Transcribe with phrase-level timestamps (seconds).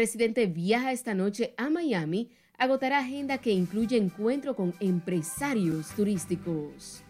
[0.00, 7.02] presidente viaja esta noche a Miami, agotará agenda que incluye encuentro con empresarios turísticos.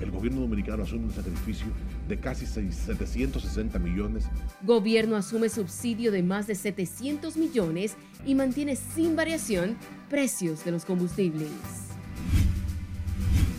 [0.00, 1.66] El gobierno dominicano asume un sacrificio
[2.08, 4.24] de casi 760 millones.
[4.62, 9.76] Gobierno asume subsidio de más de 700 millones y mantiene sin variación
[10.08, 11.50] precios de los combustibles.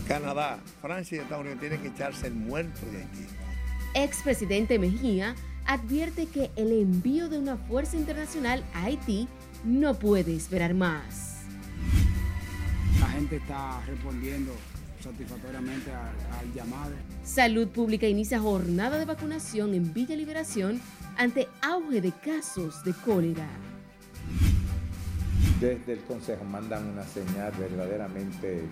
[0.08, 3.26] Canadá, Francia y Estados Unidos tienen que echarse el muerto de Haití.
[3.94, 9.28] Expresidente Mejía advierte que el envío de una fuerza internacional a Haití
[9.64, 11.42] no puede esperar más.
[13.00, 14.52] La gente está respondiendo
[15.02, 16.92] satisfactoriamente al, llamado.
[17.24, 20.80] Salud Pública inicia jornada de vacunación en Villa Liberación
[21.16, 23.48] ante auge de casos de cólera.
[25.60, 28.62] Desde el Consejo mandan una señal verdaderamente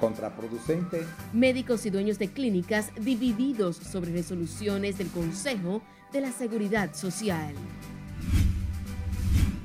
[0.00, 1.04] contraproducente.
[1.32, 7.54] Médicos y dueños de clínicas divididos sobre resoluciones del Consejo de la Seguridad Social.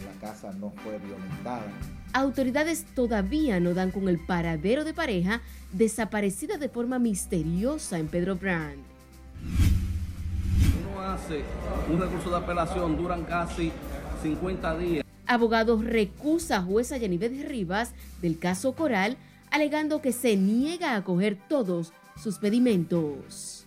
[0.05, 1.71] La casa no fue violentada
[2.13, 5.41] Autoridades todavía no dan con el paradero de pareja
[5.71, 8.79] desaparecida de forma misteriosa en Pedro Brand.
[10.91, 11.43] Uno hace
[11.91, 13.71] un recurso de apelación, duran casi
[14.23, 15.05] 50 días.
[15.27, 19.15] Abogados recusa a jueza Yanivet Rivas del caso Coral,
[19.51, 23.65] alegando que se niega a acoger todos sus pedimentos.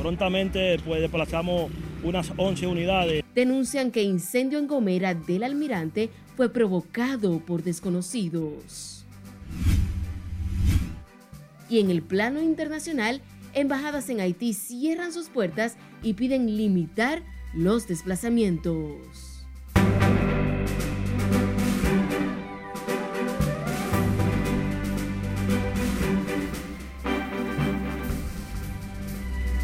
[0.00, 1.70] Prontamente pues desplazamos
[2.02, 3.24] unas 11 unidades.
[3.34, 9.04] Denuncian que incendio en Gomera del Almirante fue provocado por desconocidos.
[11.68, 13.20] Y en el plano internacional,
[13.52, 17.22] embajadas en Haití cierran sus puertas y piden limitar
[17.54, 19.29] los desplazamientos.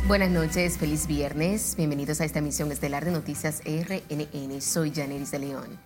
[0.06, 1.74] Buenas noches, feliz viernes.
[1.74, 4.60] Bienvenidos a esta emisión estelar de Noticias RNN.
[4.60, 5.80] Soy Janeris de León.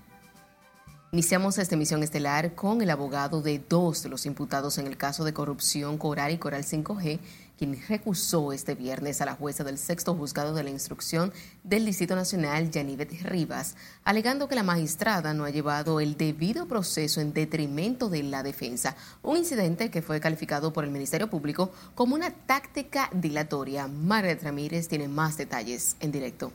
[1.11, 5.25] Iniciamos esta emisión estelar con el abogado de dos de los imputados en el caso
[5.25, 7.19] de corrupción Coral y Coral 5G,
[7.60, 11.31] quien recusó este viernes a la jueza del sexto juzgado de la instrucción
[11.62, 17.20] del Distrito Nacional, Yanivet Rivas, alegando que la magistrada no ha llevado el debido proceso
[17.20, 22.15] en detrimento de la defensa, un incidente que fue calificado por el Ministerio Público como
[22.15, 23.88] una táctica dilatoria.
[23.88, 26.53] Margaret Ramírez tiene más detalles en directo.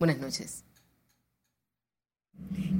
[0.00, 0.64] Buenas noches.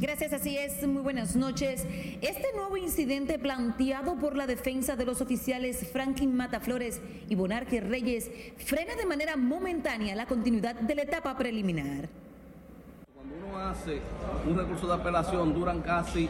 [0.02, 0.84] Gracias, así es.
[0.86, 1.86] Muy buenas noches.
[2.20, 8.28] Este nuevo incidente planteado por la defensa de los oficiales Franklin Mataflores y Bonarque Reyes
[8.56, 12.08] frena de manera momentánea la continuidad de la etapa preliminar.
[13.14, 14.00] Cuando uno hace
[14.44, 16.28] un recurso de apelación, duran casi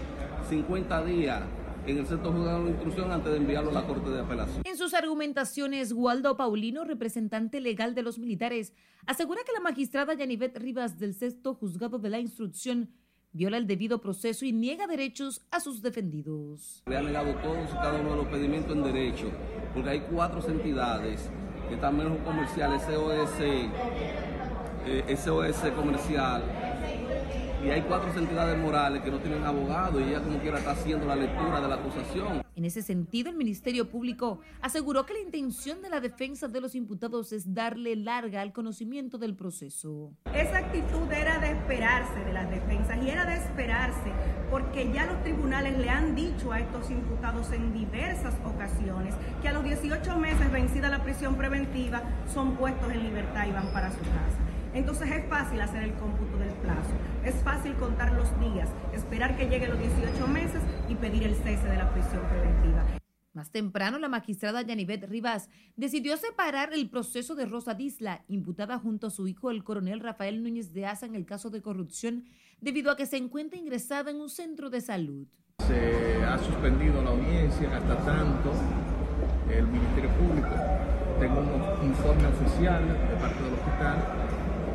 [0.50, 1.42] 50 días
[1.86, 4.62] en el centro juzgado de instrucción antes de enviarlo a la Corte de Apelación.
[4.64, 8.72] En sus argumentaciones, Waldo Paulino, representante legal de los militares,
[9.06, 12.90] asegura que la magistrada Yanivet Rivas del sexto juzgado de la instrucción
[13.32, 16.82] viola el debido proceso y niega derechos a sus defendidos.
[16.86, 19.30] Le ha negado todos y cada uno de los pedimientos en derecho,
[19.74, 21.30] porque hay cuatro entidades
[21.68, 23.40] que están menos comerciales, SOS,
[24.86, 26.42] eh, SOS comercial,
[27.64, 31.06] y hay cuatro entidades morales que no tienen abogado y ella como quiera está haciendo
[31.06, 32.42] la lectura de la acusación.
[32.54, 36.74] En ese sentido, el Ministerio Público aseguró que la intención de la defensa de los
[36.74, 40.12] imputados es darle larga al conocimiento del proceso.
[40.34, 44.12] Esa actitud era de esperarse de las defensas y era de esperarse
[44.50, 49.52] porque ya los tribunales le han dicho a estos imputados en diversas ocasiones que a
[49.52, 52.02] los 18 meses vencida la prisión preventiva
[52.32, 54.51] son puestos en libertad y van para su casa.
[54.74, 56.90] Entonces es fácil hacer el cómputo del plazo,
[57.24, 61.68] es fácil contar los días, esperar que lleguen los 18 meses y pedir el cese
[61.68, 62.84] de la prisión preventiva.
[63.34, 69.06] Más temprano, la magistrada Yanivet Rivas decidió separar el proceso de Rosa Disla, imputada junto
[69.06, 72.24] a su hijo, el coronel Rafael Núñez de Asa, en el caso de corrupción,
[72.60, 75.26] debido a que se encuentra ingresada en un centro de salud.
[75.66, 78.52] Se ha suspendido la audiencia hasta tanto
[79.50, 80.48] el Ministerio Público
[81.22, 84.21] tenga un informe oficial de parte del hospital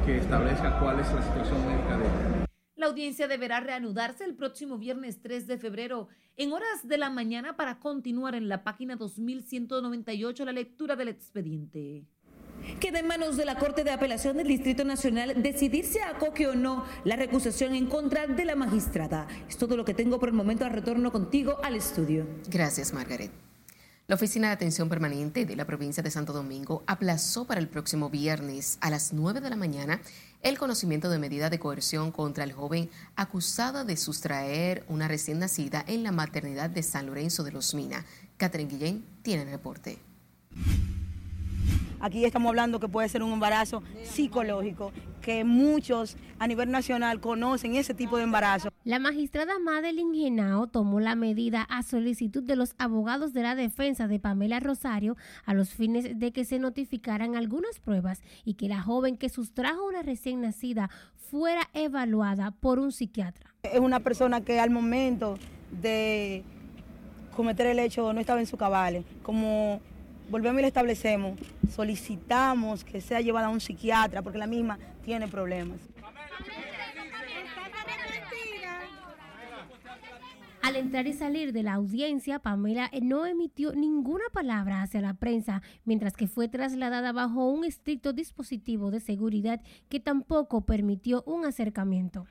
[0.07, 2.45] que establezca cuál es la situación médica de ella.
[2.77, 6.07] La audiencia deberá reanudarse el próximo viernes 3 de febrero
[6.37, 12.05] en horas de la mañana para continuar en la página 2198 la lectura del expediente.
[12.79, 16.55] Queda en manos de la Corte de Apelación del Distrito Nacional decidir si acoge o
[16.55, 19.27] no la recusación en contra de la magistrada.
[19.49, 20.63] Es todo lo que tengo por el momento.
[20.63, 22.25] Al retorno contigo al estudio.
[22.49, 23.46] Gracias, Margaret.
[24.09, 28.09] La Oficina de Atención Permanente de la provincia de Santo Domingo aplazó para el próximo
[28.09, 29.99] viernes a las 9 de la mañana
[30.43, 35.83] el conocimiento de medida de coerción contra el joven acusada de sustraer una recién nacida
[35.87, 38.05] en la maternidad de San Lorenzo de los Mina.
[38.37, 39.97] Catherine Guillén tiene el reporte.
[41.99, 44.93] Aquí estamos hablando que puede ser un embarazo psicológico
[45.27, 48.69] que muchos a nivel nacional conocen ese tipo de embarazo.
[48.85, 54.07] La magistrada Madeline Genao tomó la medida a solicitud de los abogados de la defensa
[54.07, 58.81] de Pamela Rosario a los fines de que se notificaran algunas pruebas y que la
[58.81, 63.53] joven que sustrajo una recién nacida fuera evaluada por un psiquiatra.
[63.63, 65.37] Es una persona que al momento
[65.81, 66.45] de
[67.35, 69.03] cometer el hecho no estaba en su cabales.
[69.23, 69.81] Como
[70.29, 71.39] volvemos y le establecemos,
[71.69, 75.79] solicitamos que sea llevada a un psiquiatra porque la misma tiene problemas.
[80.67, 85.61] Al entrar y salir de la audiencia, Pamela no emitió ninguna palabra hacia la prensa,
[85.85, 92.27] mientras que fue trasladada bajo un estricto dispositivo de seguridad que tampoco permitió un acercamiento.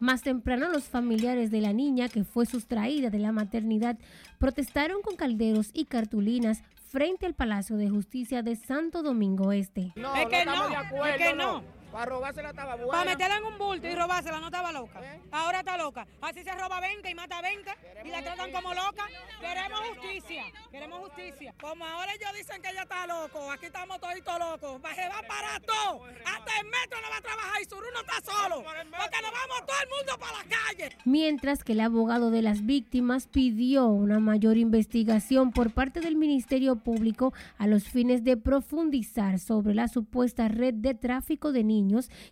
[0.00, 3.98] Más temprano, los familiares de la niña que fue sustraída de la maternidad
[4.38, 9.92] protestaron con calderos y cartulinas frente al Palacio de Justicia de Santo Domingo Este.
[9.96, 11.77] No, es que no, es que no.
[11.92, 12.92] Para robársela estaba buena.
[12.92, 15.00] Para meterla en un bulto y robársela no estaba loca.
[15.02, 15.20] ¿Eh?
[15.32, 16.06] Ahora está loca.
[16.20, 17.70] Así se roba 20 y mata 20
[18.04, 19.06] y la tratan como loca.
[19.40, 20.44] Queremos justicia.
[20.70, 21.54] Queremos justicia.
[21.60, 24.80] Como ahora ellos dicen que ella está loco, aquí estamos toditos locos.
[24.94, 26.04] Se va para todo.
[26.26, 28.64] Hasta el metro no va a trabajar y Suru no está solo.
[28.64, 30.96] Porque nos vamos todo el mundo para la calle.
[31.04, 36.76] Mientras que el abogado de las víctimas pidió una mayor investigación por parte del Ministerio
[36.76, 41.77] Público a los fines de profundizar sobre la supuesta red de tráfico de niños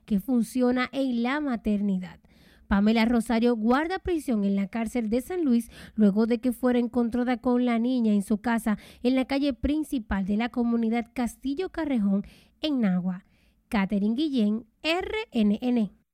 [0.05, 2.19] que funciona en la maternidad.
[2.67, 7.37] Pamela Rosario guarda prisión en la cárcel de San Luis luego de que fuera encontrada
[7.37, 12.25] con la niña en su casa en la calle principal de la comunidad Castillo Carrejón
[12.61, 13.25] en Nagua.
[13.69, 16.06] Catherine Guillén, RNN.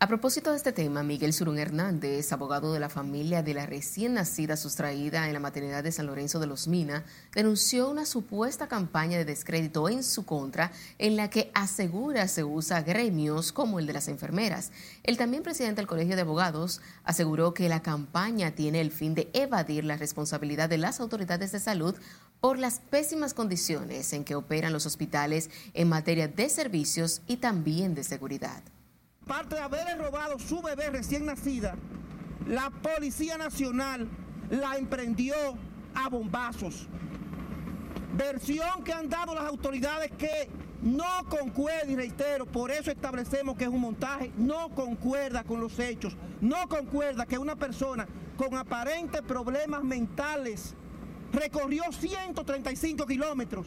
[0.00, 4.14] A propósito de este tema, Miguel Surún Hernández, abogado de la familia de la recién
[4.14, 9.16] nacida sustraída en la maternidad de San Lorenzo de los Mina, denunció una supuesta campaña
[9.16, 13.92] de descrédito en su contra en la que asegura se usa gremios como el de
[13.92, 14.72] las enfermeras.
[15.04, 19.30] El también presidente del Colegio de Abogados aseguró que la campaña tiene el fin de
[19.32, 21.94] evadir la responsabilidad de las autoridades de salud
[22.40, 27.94] por las pésimas condiciones en que operan los hospitales en materia de servicios y también
[27.94, 28.73] de seguridad.
[29.26, 31.76] Parte de haberle robado su bebé recién nacida,
[32.46, 34.06] la Policía Nacional
[34.50, 35.34] la emprendió
[35.94, 36.86] a bombazos.
[38.16, 40.48] Versión que han dado las autoridades que
[40.82, 45.78] no concuerda, y reitero, por eso establecemos que es un montaje, no concuerda con los
[45.78, 48.06] hechos, no concuerda que una persona
[48.36, 50.74] con aparentes problemas mentales
[51.32, 53.66] recorrió 135 kilómetros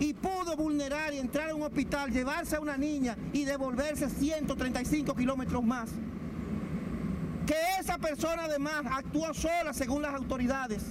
[0.00, 5.14] y pudo vulnerar y entrar a un hospital, llevarse a una niña y devolverse 135
[5.14, 5.90] kilómetros más.
[7.46, 10.82] Que esa persona además actuó sola según las autoridades.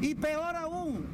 [0.00, 1.04] Y peor aún,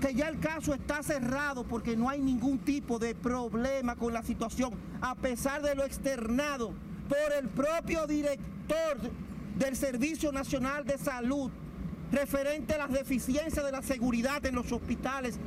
[0.00, 4.22] que ya el caso está cerrado porque no hay ningún tipo de problema con la
[4.22, 6.72] situación, a pesar de lo externado
[7.08, 8.98] por el propio director
[9.58, 11.50] del Servicio Nacional de Salud
[12.12, 15.38] referente a las deficiencias de la seguridad en los hospitales.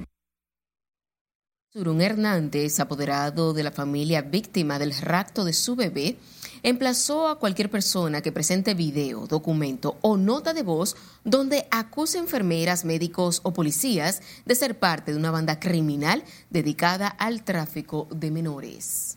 [1.73, 6.17] Surún Hernández, apoderado de la familia víctima del rapto de su bebé,
[6.63, 12.85] emplazó a cualquier persona que presente video, documento o nota de voz donde acuse enfermeras,
[12.85, 19.16] médicos o policías de ser parte de una banda criminal dedicada al tráfico de menores.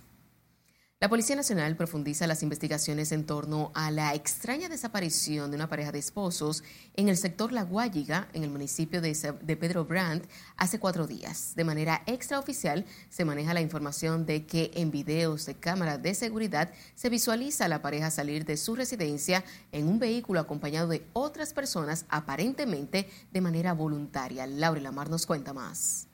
[1.02, 5.92] La Policía Nacional profundiza las investigaciones en torno a la extraña desaparición de una pareja
[5.92, 6.62] de esposos
[6.95, 10.28] en el sector La Guayiga, en el municipio de, Pedro Brandt,
[10.59, 11.54] hace cuatro días.
[11.57, 16.71] De manera extraoficial, se maneja la información de que en videos de cámara de seguridad
[16.95, 19.42] se visualiza a la pareja salir de su residencia
[19.73, 24.47] en un vehículo acompañado de otras personas, aparentemente de manera voluntaria.
[24.47, 26.09] Laura Lamar nos cuenta más.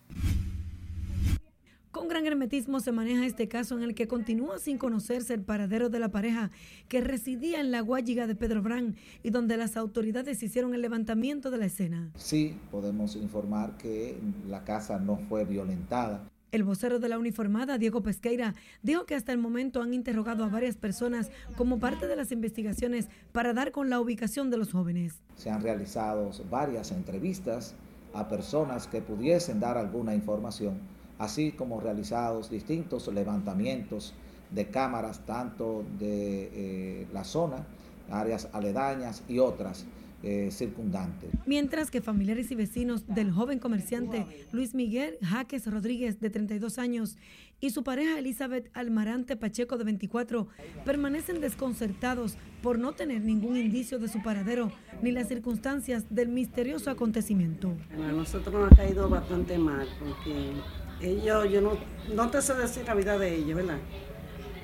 [1.96, 5.88] Con gran hermetismo se maneja este caso en el que continúa sin conocerse el paradero
[5.88, 6.50] de la pareja
[6.88, 11.50] que residía en la Guayiga de Pedro Brán y donde las autoridades hicieron el levantamiento
[11.50, 12.10] de la escena.
[12.14, 16.28] Sí, podemos informar que la casa no fue violentada.
[16.52, 20.48] El vocero de la uniformada, Diego Pesqueira, dijo que hasta el momento han interrogado a
[20.48, 25.22] varias personas como parte de las investigaciones para dar con la ubicación de los jóvenes.
[25.36, 27.74] Se han realizado varias entrevistas
[28.12, 34.14] a personas que pudiesen dar alguna información así como realizados distintos levantamientos
[34.50, 37.66] de cámaras tanto de eh, la zona,
[38.10, 39.86] áreas aledañas y otras,
[40.22, 41.30] eh, circundantes.
[41.44, 47.18] Mientras que familiares y vecinos del joven comerciante Luis Miguel Jaques Rodríguez, de 32 años,
[47.60, 50.48] y su pareja Elizabeth Almarante Pacheco, de 24,
[50.86, 56.90] permanecen desconcertados por no tener ningún indicio de su paradero ni las circunstancias del misterioso
[56.90, 57.76] acontecimiento.
[57.92, 60.52] A nosotros nos ha caído bastante mal porque
[61.00, 61.72] ellos, yo no,
[62.14, 63.78] no te sé decir la vida de ellos, ¿verdad?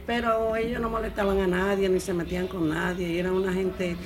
[0.07, 3.97] Pero ellos no molestaban a nadie ni se metían con nadie y eran una gente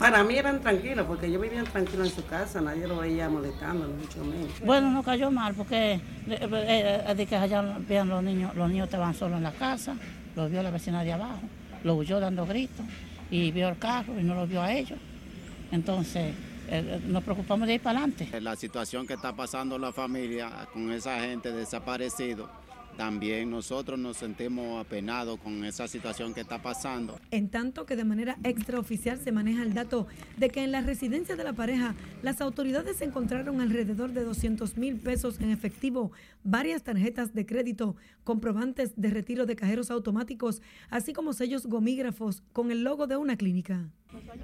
[0.00, 3.86] para mí eran tranquilos, porque ellos vivían tranquilos en su casa, nadie lo veía molestando,
[3.86, 4.48] mucho menos.
[4.64, 8.70] Bueno, no cayó mal, porque eh, eh, eh, de, que allá vean los niños, los
[8.70, 9.94] niños estaban solos en la casa,
[10.36, 11.42] los vio la vecina de abajo,
[11.84, 12.86] lo huyó dando gritos,
[13.30, 14.98] y vio el carro y no lo vio a ellos.
[15.70, 16.34] Entonces,
[17.06, 18.40] nos preocupamos de ir para adelante.
[18.40, 22.48] La situación que está pasando la familia con esa gente desaparecido
[23.00, 27.18] también nosotros nos sentimos apenados con esa situación que está pasando.
[27.30, 31.34] En tanto que de manera extraoficial se maneja el dato de que en la residencia
[31.34, 36.12] de la pareja las autoridades encontraron alrededor de 200 mil pesos en efectivo,
[36.44, 42.70] varias tarjetas de crédito, comprobantes de retiro de cajeros automáticos, así como sellos gomígrafos con
[42.70, 43.88] el logo de una clínica.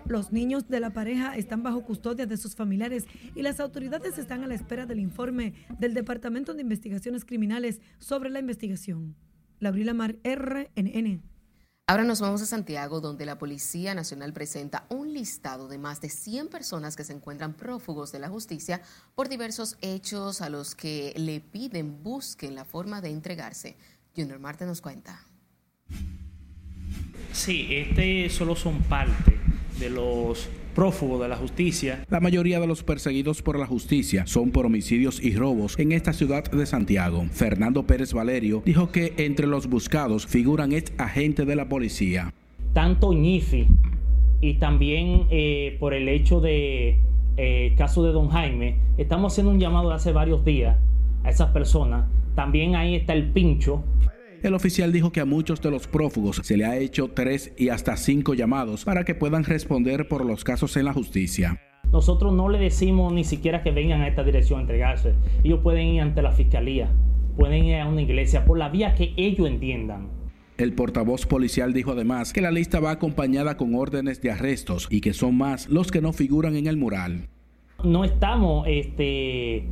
[0.06, 4.44] Los niños de la pareja están bajo custodia de sus familiares y las autoridades están
[4.44, 9.16] a la espera del informe del Departamento de Investigaciones Criminales sobre la investigación.
[9.58, 11.22] Laurila Mar, RNN.
[11.88, 16.08] Ahora nos vamos a Santiago, donde la Policía Nacional presenta un listado de más de
[16.08, 18.82] 100 personas que se encuentran prófugos de la justicia
[19.14, 23.76] por diversos hechos a los que le piden busquen la forma de entregarse.
[24.16, 25.26] Junior Marte nos cuenta.
[27.32, 29.38] Sí, este solo son parte
[29.78, 32.04] de los prófugos de la justicia.
[32.10, 36.12] La mayoría de los perseguidos por la justicia son por homicidios y robos en esta
[36.12, 37.24] ciudad de Santiago.
[37.32, 42.34] Fernando Pérez Valerio dijo que entre los buscados figuran ex agentes de la policía.
[42.74, 43.66] Tanto ñifi
[44.42, 47.00] y también eh, por el hecho de
[47.38, 50.76] eh, caso de don Jaime, estamos haciendo un llamado de hace varios días
[51.24, 52.04] a esas personas.
[52.34, 53.82] También ahí está el pincho,
[54.42, 57.68] el oficial dijo que a muchos de los prófugos se le ha hecho tres y
[57.68, 61.60] hasta cinco llamados para que puedan responder por los casos en la justicia.
[61.92, 65.14] Nosotros no le decimos ni siquiera que vengan a esta dirección a entregarse.
[65.44, 66.90] Ellos pueden ir ante la fiscalía,
[67.36, 70.08] pueden ir a una iglesia por la vía que ellos entiendan.
[70.58, 75.00] El portavoz policial dijo además que la lista va acompañada con órdenes de arrestos y
[75.00, 77.28] que son más los que no figuran en el mural.
[77.84, 79.66] No estamos este,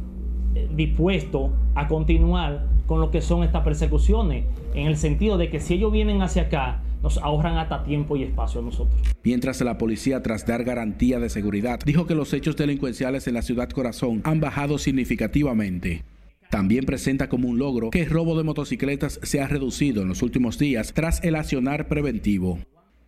[0.75, 5.74] dispuestos a continuar con lo que son estas persecuciones, en el sentido de que si
[5.74, 9.00] ellos vienen hacia acá, nos ahorran hasta tiempo y espacio a nosotros.
[9.22, 13.42] Mientras la policía, tras dar garantía de seguridad, dijo que los hechos delincuenciales en la
[13.42, 16.02] ciudad corazón han bajado significativamente.
[16.50, 20.22] También presenta como un logro que el robo de motocicletas se ha reducido en los
[20.22, 22.58] últimos días tras el accionar preventivo.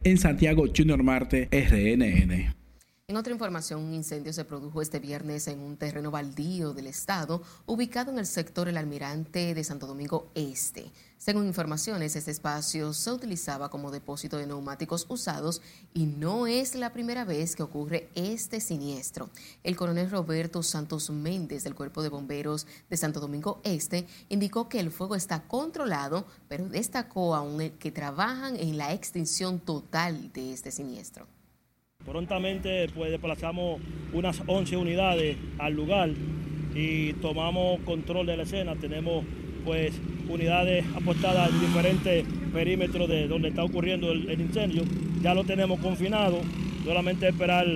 [0.04, 2.54] En Santiago, Junior Marte, RNN.
[3.08, 7.40] En otra información, un incendio se produjo este viernes en un terreno baldío del estado,
[7.64, 10.90] ubicado en el sector El Almirante de Santo Domingo Este.
[11.16, 15.62] Según informaciones, este espacio se utilizaba como depósito de neumáticos usados
[15.94, 19.30] y no es la primera vez que ocurre este siniestro.
[19.62, 24.80] El coronel Roberto Santos Méndez del Cuerpo de Bomberos de Santo Domingo Este indicó que
[24.80, 30.72] el fuego está controlado, pero destacó aún que trabajan en la extinción total de este
[30.72, 31.35] siniestro.
[32.06, 33.80] Prontamente pues desplazamos
[34.12, 36.10] unas 11 unidades al lugar
[36.74, 38.76] y tomamos control de la escena.
[38.76, 39.24] Tenemos
[39.64, 44.84] pues unidades apostadas en diferentes perímetros de donde está ocurriendo el, incendio.
[45.20, 46.40] Ya lo tenemos confinado,
[46.84, 47.66] solamente esperar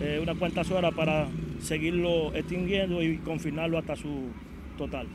[0.00, 1.28] eh, unas cuantas horas para
[1.60, 4.30] seguirlo extinguiendo y confinarlo hasta su
[4.76, 5.06] total.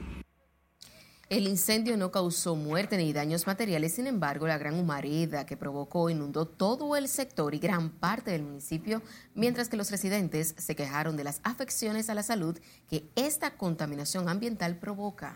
[1.27, 6.11] El incendio no causó muerte ni daños materiales, sin embargo, la gran humareda que provocó
[6.11, 9.01] inundó todo el sector y gran parte del municipio,
[9.33, 14.29] mientras que los residentes se quejaron de las afecciones a la salud que esta contaminación
[14.29, 15.35] ambiental provoca.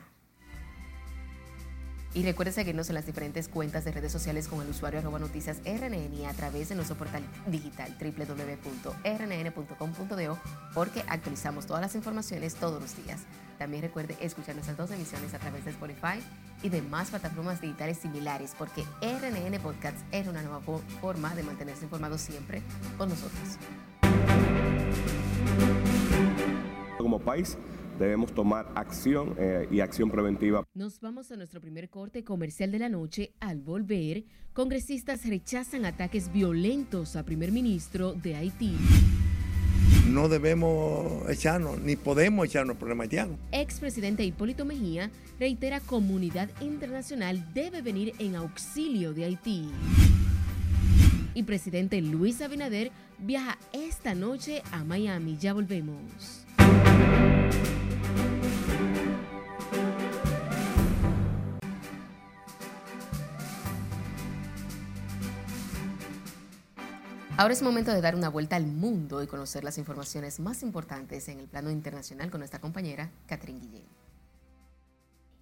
[2.13, 5.57] Y recuerde seguirnos en las diferentes cuentas de redes sociales con el usuario arroba noticias
[5.65, 8.97] RNN y a través de nuestro portal digital www.rnn.com.do
[10.75, 13.21] porque actualizamos todas las informaciones todos los días.
[13.59, 16.23] También recuerde escuchar nuestras dos emisiones a través de Spotify
[16.63, 20.61] y demás plataformas digitales similares, porque RNN Podcasts es una nueva
[21.01, 22.61] forma de mantenerse informado siempre
[22.97, 23.57] con nosotros.
[26.97, 27.57] Como país
[27.99, 30.63] debemos tomar acción eh, y acción preventiva.
[30.73, 33.33] Nos vamos a nuestro primer corte comercial de la noche.
[33.41, 34.23] Al volver,
[34.53, 38.77] congresistas rechazan ataques violentos a primer ministro de Haití
[40.13, 43.37] no debemos echarnos, ni podemos echarnos problemas haitianos.
[43.51, 49.69] Expresidente Hipólito Mejía reitera comunidad internacional debe venir en auxilio de Haití.
[51.33, 55.37] y presidente Luis Abinader viaja esta noche a Miami.
[55.39, 56.45] Ya volvemos.
[67.39, 71.29] Ahora es momento de dar una vuelta al mundo y conocer las informaciones más importantes
[71.29, 73.85] en el plano internacional con nuestra compañera Catherine Guillén.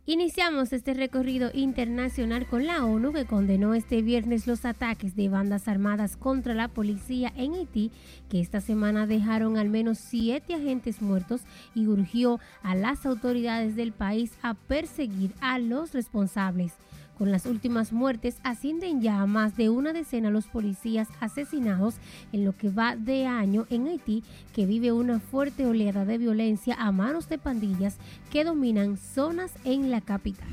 [0.05, 5.67] Iniciamos este recorrido internacional con la ONU que condenó este viernes los ataques de bandas
[5.67, 7.91] armadas contra la policía en Haití,
[8.29, 11.41] que esta semana dejaron al menos siete agentes muertos
[11.73, 16.73] y urgió a las autoridades del país a perseguir a los responsables.
[17.17, 21.95] Con las últimas muertes ascienden ya a más de una decena los policías asesinados
[22.31, 26.75] en lo que va de año en Haití, que vive una fuerte oleada de violencia
[26.77, 27.97] a manos de pandillas
[28.31, 30.47] que dominan zonas en la capital.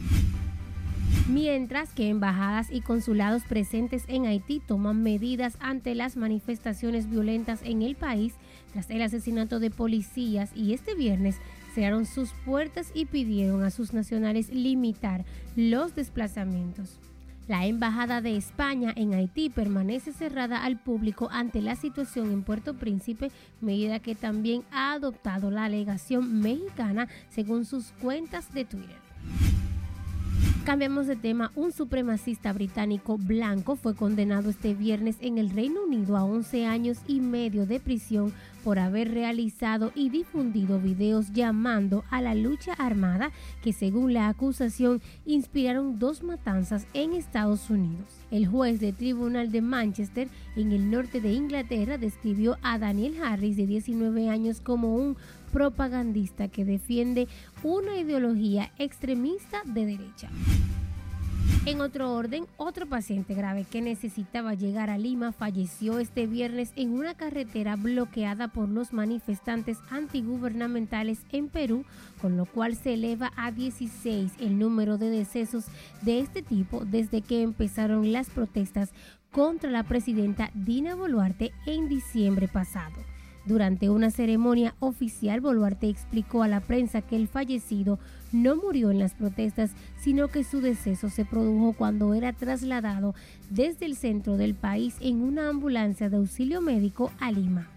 [1.28, 7.82] Mientras que embajadas y consulados presentes en Haití toman medidas ante las manifestaciones violentas en
[7.82, 8.34] el país
[8.72, 11.36] tras el asesinato de policías y este viernes
[11.74, 15.24] cerraron sus puertas y pidieron a sus nacionales limitar
[15.56, 16.98] los desplazamientos.
[17.46, 22.72] La Embajada de España en Haití permanece cerrada al público ante la situación en Puerto
[22.74, 28.96] Príncipe, medida que también ha adoptado la alegación mexicana según sus cuentas de Twitter.
[30.64, 31.52] Cambiamos de tema.
[31.54, 36.98] Un supremacista británico blanco fue condenado este viernes en el Reino Unido a 11 años
[37.06, 38.32] y medio de prisión
[38.64, 43.30] por haber realizado y difundido videos llamando a la lucha armada
[43.62, 48.06] que según la acusación inspiraron dos matanzas en Estados Unidos.
[48.30, 53.56] El juez del Tribunal de Manchester en el norte de Inglaterra describió a Daniel Harris
[53.58, 55.16] de 19 años como un
[55.52, 57.28] propagandista que defiende
[57.62, 60.30] una ideología extremista de derecha.
[61.66, 66.92] En otro orden, otro paciente grave que necesitaba llegar a Lima falleció este viernes en
[66.92, 71.86] una carretera bloqueada por los manifestantes antigubernamentales en Perú,
[72.20, 75.64] con lo cual se eleva a 16 el número de decesos
[76.02, 78.90] de este tipo desde que empezaron las protestas
[79.30, 83.13] contra la presidenta Dina Boluarte en diciembre pasado.
[83.46, 87.98] Durante una ceremonia oficial, Boluarte explicó a la prensa que el fallecido
[88.32, 93.14] no murió en las protestas, sino que su deceso se produjo cuando era trasladado
[93.50, 97.68] desde el centro del país en una ambulancia de auxilio médico a Lima.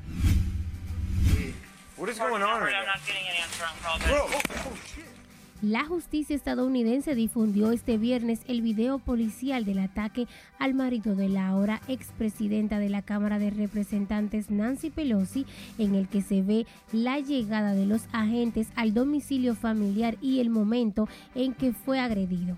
[5.63, 10.27] La justicia estadounidense difundió este viernes el video policial del ataque
[10.59, 15.47] al marido de la ahora expresidenta de la Cámara de Representantes Nancy Pelosi,
[15.79, 20.51] en el que se ve la llegada de los agentes al domicilio familiar y el
[20.51, 22.55] momento en que fue agredido.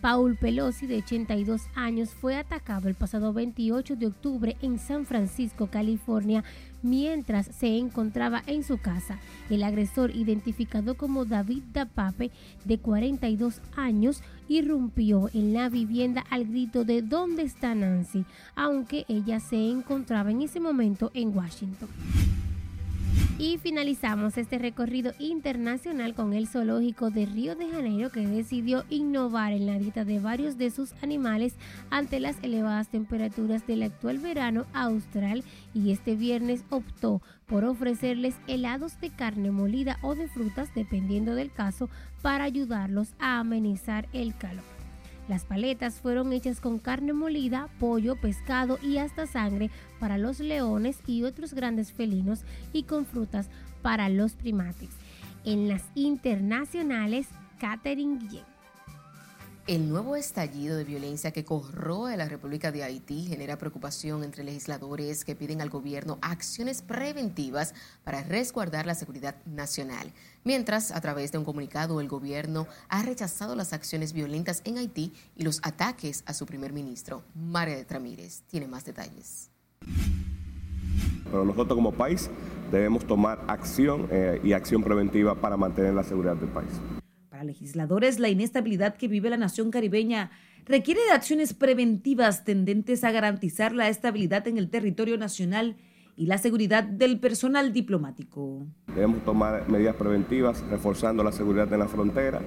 [0.00, 5.66] Paul Pelosi, de 82 años, fue atacado el pasado 28 de octubre en San Francisco,
[5.66, 6.42] California,
[6.82, 9.18] mientras se encontraba en su casa.
[9.48, 12.30] El agresor, identificado como David Dapape,
[12.64, 19.40] de 42 años, irrumpió en la vivienda al grito de ¿Dónde está Nancy?, aunque ella
[19.40, 21.88] se encontraba en ese momento en Washington.
[23.40, 29.54] Y finalizamos este recorrido internacional con el zoológico de Río de Janeiro que decidió innovar
[29.54, 31.54] en la dieta de varios de sus animales
[31.88, 39.00] ante las elevadas temperaturas del actual verano austral y este viernes optó por ofrecerles helados
[39.00, 41.88] de carne molida o de frutas dependiendo del caso
[42.20, 44.79] para ayudarlos a amenizar el calor.
[45.30, 50.98] Las paletas fueron hechas con carne molida, pollo, pescado y hasta sangre para los leones
[51.06, 52.40] y otros grandes felinos
[52.72, 53.48] y con frutas
[53.80, 54.88] para los primates.
[55.44, 57.28] En las internacionales,
[57.60, 58.18] Catherine.
[59.70, 65.24] El nuevo estallido de violencia que corroe la República de Haití genera preocupación entre legisladores
[65.24, 70.10] que piden al gobierno acciones preventivas para resguardar la seguridad nacional.
[70.42, 75.12] Mientras, a través de un comunicado, el gobierno ha rechazado las acciones violentas en Haití
[75.36, 78.42] y los ataques a su primer ministro, María Ramírez.
[78.50, 79.50] Tiene más detalles.
[81.30, 82.28] Pero nosotros como país
[82.72, 86.72] debemos tomar acción eh, y acción preventiva para mantener la seguridad del país
[87.44, 90.30] legisladores, la inestabilidad que vive la nación caribeña
[90.66, 95.76] requiere de acciones preventivas tendentes a garantizar la estabilidad en el territorio nacional
[96.16, 98.66] y la seguridad del personal diplomático.
[98.94, 102.40] Debemos tomar medidas preventivas, reforzando la seguridad en la frontera,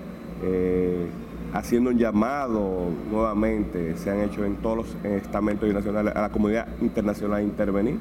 [0.44, 1.08] eh,
[1.54, 6.68] haciendo un llamado nuevamente, se han hecho en todos los estamentos internacionales, a la comunidad
[6.82, 8.00] internacional a intervenir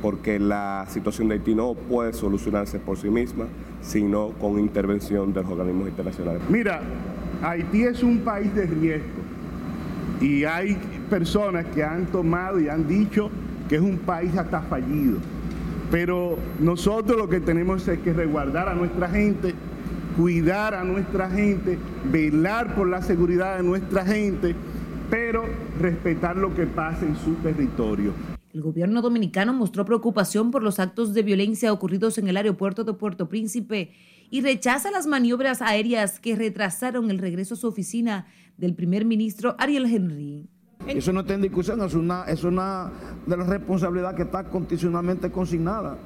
[0.00, 3.46] porque la situación de Haití no puede solucionarse por sí misma,
[3.82, 6.42] sino con intervención de los organismos internacionales.
[6.48, 6.80] Mira,
[7.42, 9.20] Haití es un país de riesgo
[10.20, 10.76] y hay
[11.08, 13.30] personas que han tomado y han dicho
[13.68, 15.18] que es un país hasta fallido.
[15.90, 19.54] Pero nosotros lo que tenemos es que resguardar a nuestra gente,
[20.16, 21.78] cuidar a nuestra gente,
[22.10, 24.54] velar por la seguridad de nuestra gente,
[25.10, 25.44] pero
[25.80, 28.12] respetar lo que pasa en su territorio.
[28.52, 32.92] El gobierno dominicano mostró preocupación por los actos de violencia ocurridos en el aeropuerto de
[32.94, 33.92] Puerto Príncipe
[34.28, 39.54] y rechaza las maniobras aéreas que retrasaron el regreso a su oficina del primer ministro
[39.58, 40.48] Ariel Henry.
[40.88, 42.90] Eso no está en discusión, es una, es una
[43.24, 45.96] de las responsabilidades que está constitucionalmente consignada.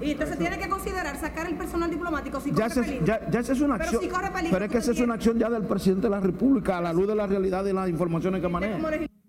[0.00, 3.06] Y entonces tiene que considerar sacar el personal diplomático si ya corre peligro.
[3.06, 4.02] Ya, es una Pero acción.
[4.02, 6.20] si corre peligro, pero es que esa es una acción ya del presidente de la
[6.20, 8.78] República a la luz de la realidad y las informaciones que maneja.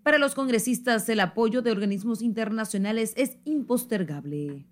[0.03, 4.65] Para los congresistas, el apoyo de organismos internacionales es impostergable.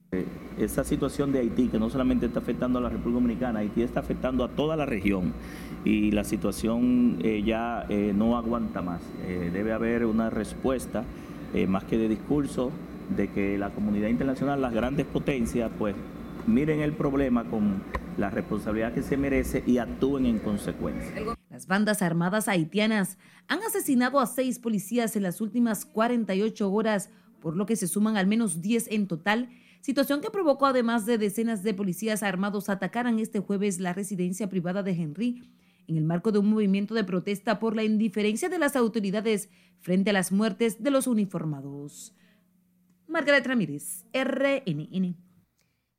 [0.58, 4.00] Esa situación de Haití, que no solamente está afectando a la República Dominicana, Haití está
[4.00, 5.34] afectando a toda la región
[5.84, 9.02] y la situación eh, ya eh, no aguanta más.
[9.28, 11.04] Eh, debe haber una respuesta,
[11.68, 12.72] más que de discurso,
[13.16, 15.96] de que la comunidad internacional, las grandes potencias, pues
[16.46, 17.82] miren el problema con
[18.18, 21.14] la responsabilidad que se merece y actúen en consecuencia.
[21.50, 27.56] Las bandas armadas haitianas han asesinado a seis policías en las últimas 48 horas, por
[27.56, 29.50] lo que se suman al menos 10 en total,
[29.82, 34.84] situación que provocó además de decenas de policías armados atacaran este jueves la residencia privada
[34.84, 35.44] de Henry
[35.88, 40.10] en el marco de un movimiento de protesta por la indiferencia de las autoridades frente
[40.10, 42.14] a las muertes de los uniformados.
[43.08, 45.27] Margaret Ramírez, RNN.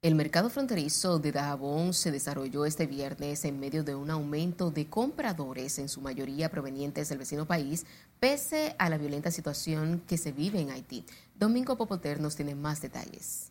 [0.00, 4.88] El mercado fronterizo de Dajabón se desarrolló este viernes en medio de un aumento de
[4.88, 7.84] compradores, en su mayoría provenientes del vecino país,
[8.20, 11.04] pese a la violenta situación que se vive en Haití.
[11.34, 13.50] Domingo Popoter nos tiene más detalles.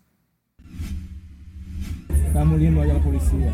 [2.27, 3.53] Está muriendo allá la policía.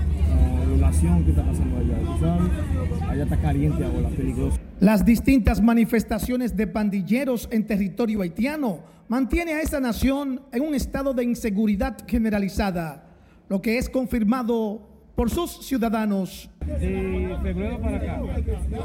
[0.59, 1.97] La violación que está pasando allá.
[1.99, 3.09] ¿tú sabes?
[3.09, 4.57] Allá está caliente ahora, peligroso.
[4.79, 11.13] Las distintas manifestaciones de pandilleros en territorio haitiano mantiene a esa nación en un estado
[11.13, 13.05] de inseguridad generalizada,
[13.47, 14.81] lo que es confirmado
[15.15, 16.49] por sus ciudadanos.
[16.65, 18.21] De febrero para acá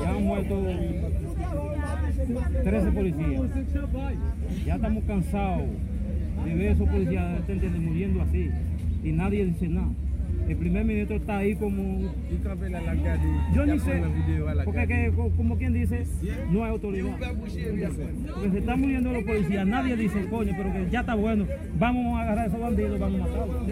[0.03, 0.63] ya han muerto
[2.63, 3.43] 13 policías.
[4.67, 5.69] Ya estamos cansados
[6.45, 7.41] de ver esos policías
[7.81, 8.51] muriendo así
[9.03, 9.91] y nadie dice nada.
[10.49, 12.11] El primer ministro está ahí como...
[13.55, 14.03] Yo ni sé,
[14.65, 16.05] porque que, como quien dice,
[16.51, 17.19] no hay autoridad.
[17.19, 21.47] Porque se están muriendo los policías, nadie dice, coño, pero que ya está bueno,
[21.79, 23.63] vamos a agarrar a esos bandidos, vamos a matarlos.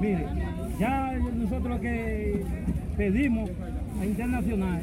[0.00, 0.24] Mire,
[0.78, 2.42] ya nosotros lo que
[2.96, 3.50] pedimos
[4.00, 4.80] a Internacional,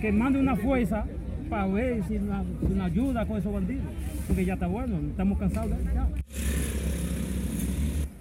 [0.00, 1.04] que mande una fuerza
[1.48, 3.84] para ver si nos, si nos ayuda con esos bandidos,
[4.26, 6.08] porque ya está bueno, estamos cansados ya.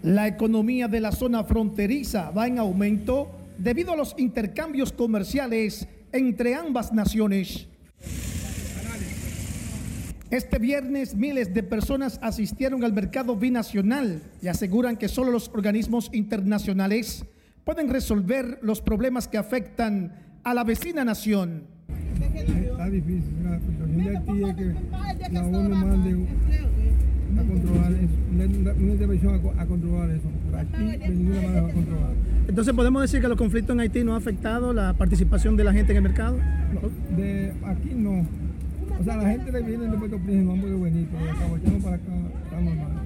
[0.03, 6.55] La economía de la zona fronteriza va en aumento debido a los intercambios comerciales entre
[6.55, 7.67] ambas naciones.
[10.31, 16.09] Este viernes miles de personas asistieron al mercado binacional y aseguran que solo los organismos
[16.13, 17.25] internacionales
[17.63, 21.67] pueden resolver los problemas que afectan a la vecina nación.
[22.33, 23.59] Está difícil, la
[25.29, 25.43] la
[27.39, 30.27] a controlar eso, una, una intervención a, a, controlar eso.
[30.57, 32.13] Aquí de ninguna manera va a controlar.
[32.47, 35.73] Entonces, ¿podemos decir que los conflictos en Haití no ha afectado la participación de la
[35.73, 36.37] gente en el mercado?
[36.37, 38.25] No, de aquí no.
[38.99, 42.13] O sea, la gente que viene de Puerto Príncipe no venir, pero de para acá
[42.43, 43.01] está normal.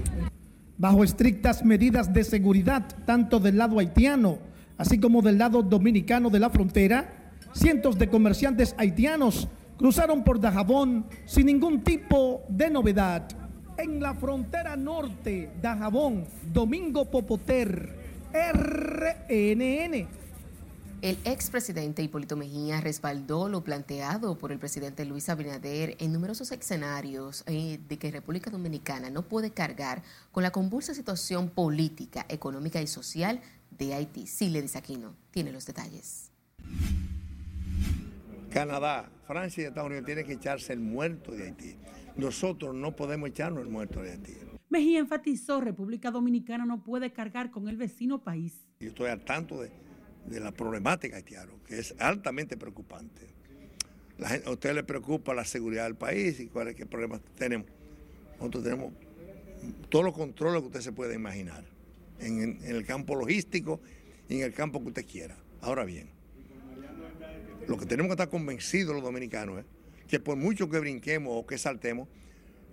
[0.78, 4.40] Bajo estrictas medidas de seguridad, tanto del lado haitiano,
[4.78, 11.06] así como del lado dominicano de la frontera, cientos de comerciantes haitianos cruzaron por Dajabón
[11.26, 13.28] sin ningún tipo de novedad.
[13.78, 17.94] En la frontera norte, Dajabón, Domingo Popoter,
[18.32, 20.08] RNN.
[21.02, 27.44] El expresidente Hipólito Mejía respaldó lo planteado por el presidente Luis Abinader en numerosos escenarios
[27.48, 32.88] eh, de que República Dominicana no puede cargar con la convulsa situación política, económica y
[32.88, 33.42] social
[33.78, 34.26] de Haití.
[34.26, 36.32] Sí, le dice Aquino, tiene los detalles.
[38.52, 41.76] Canadá, Francia y Estados Unidos tienen que echarse el muerto de Haití.
[42.18, 44.34] Nosotros no podemos echarnos el muerto de Haití.
[44.70, 48.68] Mejía enfatizó República Dominicana no puede cargar con el vecino país.
[48.80, 49.72] Yo estoy al tanto de,
[50.26, 53.28] de la problemática haitiana, que es altamente preocupante.
[54.18, 57.68] La gente, a usted le preocupa la seguridad del país y cuáles qué problemas tenemos.
[58.38, 58.94] Nosotros tenemos
[59.90, 61.64] todos los controles que usted se puede imaginar
[62.20, 63.82] en, en, en el campo logístico
[64.30, 65.38] y en el campo que usted quiera.
[65.62, 66.10] Ahora bien,
[67.68, 69.66] lo que tenemos que estar convencidos los dominicanos es
[70.08, 72.08] que por mucho que brinquemos o que saltemos,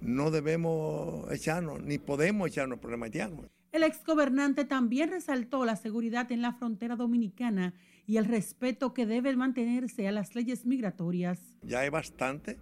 [0.01, 3.47] no debemos echarnos, ni podemos echarnos problemas haitianos.
[3.73, 7.75] El exgobernante también resaltó la seguridad en la frontera dominicana
[8.07, 11.39] y el respeto que debe mantenerse a las leyes migratorias.
[11.63, 12.59] Ya hay bastante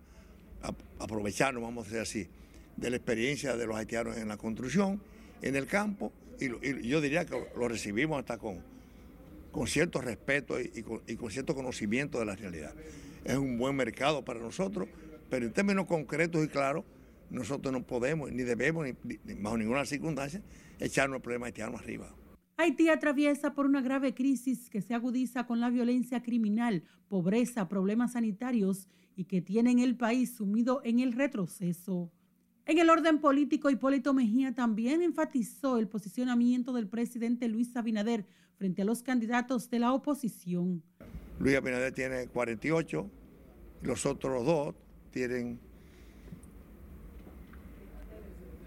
[0.98, 2.28] aprovecharnos, vamos a decir así,
[2.76, 5.00] de la experiencia de los haitianos en la construcción,
[5.42, 8.62] en el campo, y, yo diría que lo recibimos hasta con,
[9.50, 12.74] con cierto respeto y, con, cierto conocimiento de la realidad.
[13.24, 14.88] Es un buen mercado para nosotros,
[15.28, 16.84] pero en términos concretos y claros,
[17.30, 20.42] nosotros no podemos ni debemos, ni, bajo ninguna circunstancia,
[20.78, 22.14] echarnos el problema haitiano arriba.
[22.56, 28.12] Haití atraviesa por una grave crisis que se agudiza con la violencia criminal, pobreza, problemas
[28.12, 32.12] sanitarios y que tienen el país sumido en el retroceso.
[32.66, 38.82] En el orden político, Hipólito Mejía también enfatizó el posicionamiento del presidente Luis Abinader frente
[38.82, 40.82] a los candidatos de la oposición.
[41.40, 43.10] Luis Abinader tiene 48,
[43.80, 44.74] los otros dos
[45.10, 45.58] tienen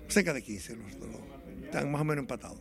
[0.07, 1.21] cerca de 15, los dos.
[1.63, 2.59] están más o menos empatados.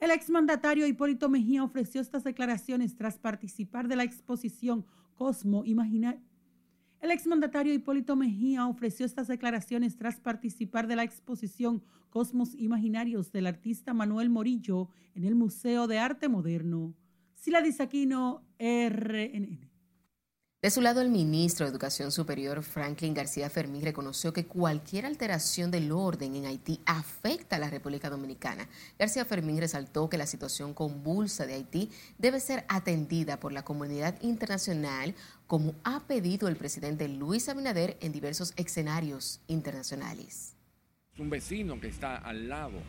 [0.00, 6.18] El exmandatario Hipólito Mejía ofreció estas declaraciones tras participar de la exposición Cosmo Imaginar.
[7.02, 13.46] El exmandatario Hipólito Mejía ofreció estas declaraciones tras participar de la exposición Cosmos Imaginarios del
[13.46, 16.94] artista Manuel Morillo en el Museo de Arte Moderno.
[17.44, 19.68] Sila Disaquino, RNN.
[20.62, 25.70] De su lado, el ministro de Educación Superior, Franklin García Fermín, reconoció que cualquier alteración
[25.70, 28.66] del orden en Haití afecta a la República Dominicana.
[28.98, 34.18] García Fermín resaltó que la situación convulsa de Haití debe ser atendida por la comunidad
[34.22, 35.14] internacional,
[35.46, 40.56] como ha pedido el presidente Luis Abinader en diversos escenarios internacionales.
[41.12, 42.80] Es un vecino que está al lado.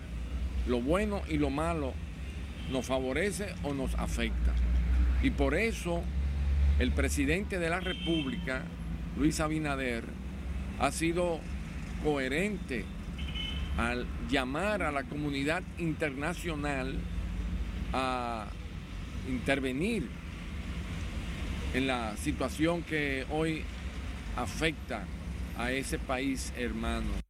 [0.65, 1.94] Lo bueno y lo malo
[2.71, 4.54] nos favorece o nos afecta.
[5.21, 6.04] Y por eso
[6.80, 8.63] el presidente de la República,
[9.17, 10.04] Luis Abinader,
[10.80, 11.39] ha sido
[12.04, 12.86] coherente
[13.78, 16.93] al llamar a la comunidad internacional
[17.93, 18.47] a
[19.28, 20.08] intervenir
[21.73, 23.63] en la situación que hoy
[24.38, 25.04] afecta
[25.58, 27.25] a ese país hermano.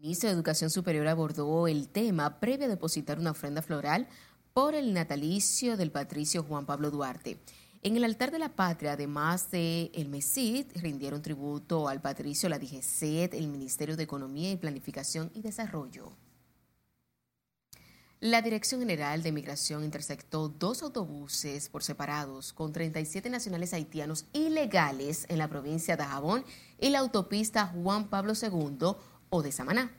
[0.00, 4.06] Ministro de Educación Superior abordó el tema previo a depositar una ofrenda floral
[4.52, 7.40] por el natalicio del patricio Juan Pablo Duarte.
[7.82, 12.60] En el altar de la patria, además de el MESID, rindieron tributo al patricio la
[12.60, 16.12] DGCET, el Ministerio de Economía y Planificación y Desarrollo.
[18.20, 25.24] La Dirección General de Migración interceptó dos autobuses por separados con 37 nacionales haitianos ilegales
[25.28, 26.44] en la provincia de Jabón
[26.80, 28.96] y la autopista Juan Pablo II
[29.30, 29.90] o de Samaná.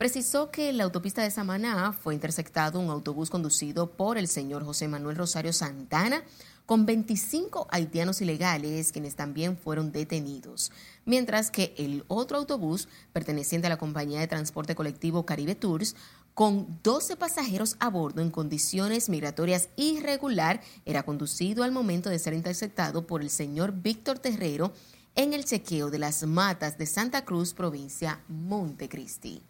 [0.00, 4.64] Precisó que en la autopista de Samaná fue interceptado un autobús conducido por el señor
[4.64, 6.22] José Manuel Rosario Santana,
[6.64, 10.72] con 25 haitianos ilegales quienes también fueron detenidos,
[11.04, 15.96] mientras que el otro autobús, perteneciente a la compañía de transporte colectivo Caribe Tours,
[16.32, 22.32] con 12 pasajeros a bordo en condiciones migratorias irregular, era conducido al momento de ser
[22.32, 24.72] interceptado por el señor Víctor Terrero
[25.22, 29.42] en el chequeo de las matas de Santa Cruz, provincia Montecristi.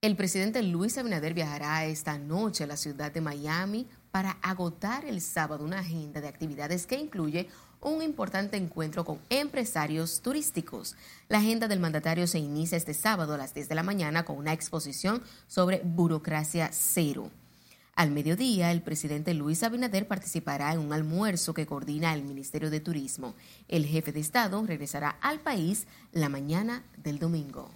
[0.00, 5.20] El presidente Luis Abinader viajará esta noche a la ciudad de Miami para agotar el
[5.20, 7.48] sábado una agenda de actividades que incluye
[7.80, 10.96] un importante encuentro con empresarios turísticos.
[11.28, 14.36] La agenda del mandatario se inicia este sábado a las 10 de la mañana con
[14.36, 17.30] una exposición sobre burocracia cero.
[17.94, 22.80] Al mediodía, el presidente Luis Abinader participará en un almuerzo que coordina el Ministerio de
[22.80, 23.34] Turismo.
[23.68, 27.70] El jefe de Estado regresará al país la mañana del domingo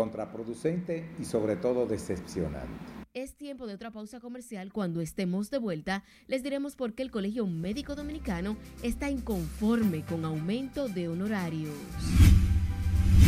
[0.00, 2.68] contraproducente y sobre todo decepcionante.
[3.12, 4.72] Es tiempo de otra pausa comercial.
[4.72, 10.24] Cuando estemos de vuelta, les diremos por qué el Colegio Médico Dominicano está inconforme con
[10.24, 11.74] aumento de honorarios.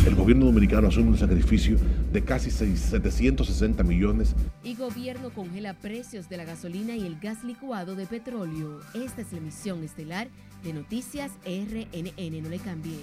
[0.05, 1.77] El gobierno dominicano asume un sacrificio
[2.11, 4.35] de casi 760 millones.
[4.61, 8.81] Y gobierno congela precios de la gasolina y el gas licuado de petróleo.
[8.93, 10.27] Esta es la emisión estelar
[10.63, 12.43] de Noticias RNN.
[12.43, 12.99] No le cambie.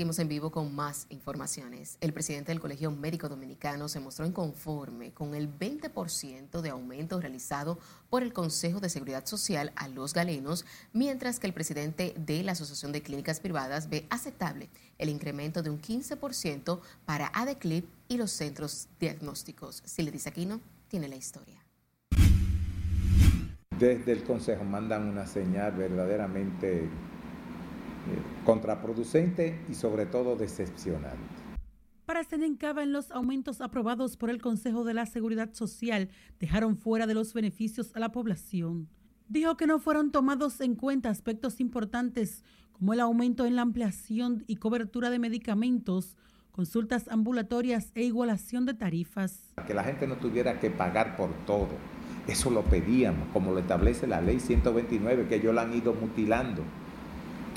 [0.00, 1.98] Seguimos en vivo con más informaciones.
[2.00, 7.78] El presidente del Colegio Médico Dominicano se mostró inconforme con el 20% de aumento realizado
[8.08, 12.52] por el Consejo de Seguridad Social a los galenos, mientras que el presidente de la
[12.52, 18.30] Asociación de Clínicas Privadas ve aceptable el incremento de un 15% para ADECLIP y los
[18.30, 19.82] centros diagnósticos.
[19.84, 20.48] Si le dice aquí
[20.88, 21.62] tiene la historia.
[23.78, 26.88] Desde el Consejo mandan una señal verdaderamente
[28.44, 31.40] contraproducente y sobre todo decepcionante.
[32.06, 36.08] Para en los aumentos aprobados por el Consejo de la Seguridad Social
[36.40, 38.88] dejaron fuera de los beneficios a la población.
[39.28, 44.42] Dijo que no fueron tomados en cuenta aspectos importantes como el aumento en la ampliación
[44.48, 46.16] y cobertura de medicamentos,
[46.50, 49.54] consultas ambulatorias e igualación de tarifas.
[49.66, 51.68] Que la gente no tuviera que pagar por todo.
[52.26, 56.64] Eso lo pedíamos, como lo establece la ley 129, que ellos la han ido mutilando.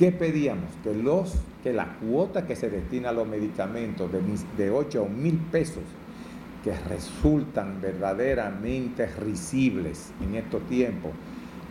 [0.03, 0.69] ¿Qué pedíamos?
[0.83, 4.19] Que, los, que la cuota que se destina a los medicamentos de,
[4.57, 5.83] de 8 a mil pesos,
[6.61, 11.11] que resultan verdaderamente risibles en estos tiempos,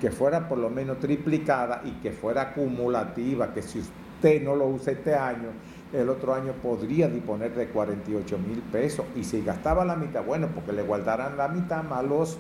[0.00, 4.66] que fuera por lo menos triplicada y que fuera acumulativa, que si usted no lo
[4.66, 5.50] usa este año,
[5.92, 9.04] el otro año podría disponer de 48 mil pesos.
[9.14, 12.38] Y si gastaba la mitad, bueno, porque le guardarán la mitad más los,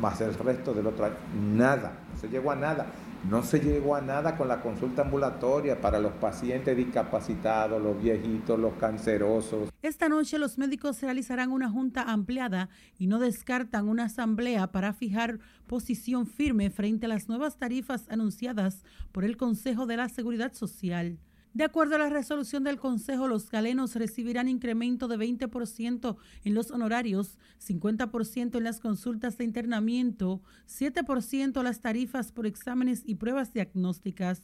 [0.00, 1.16] más el resto del otro año.
[1.56, 2.86] Nada, no se llegó a nada.
[3.28, 8.58] No se llegó a nada con la consulta ambulatoria para los pacientes discapacitados, los viejitos,
[8.58, 9.70] los cancerosos.
[9.80, 15.38] Esta noche los médicos realizarán una junta ampliada y no descartan una asamblea para fijar
[15.66, 21.18] posición firme frente a las nuevas tarifas anunciadas por el Consejo de la Seguridad Social.
[21.54, 26.72] De acuerdo a la resolución del Consejo, los galenos recibirán incremento de 20% en los
[26.72, 34.42] honorarios, 50% en las consultas de internamiento, 7% las tarifas por exámenes y pruebas diagnósticas.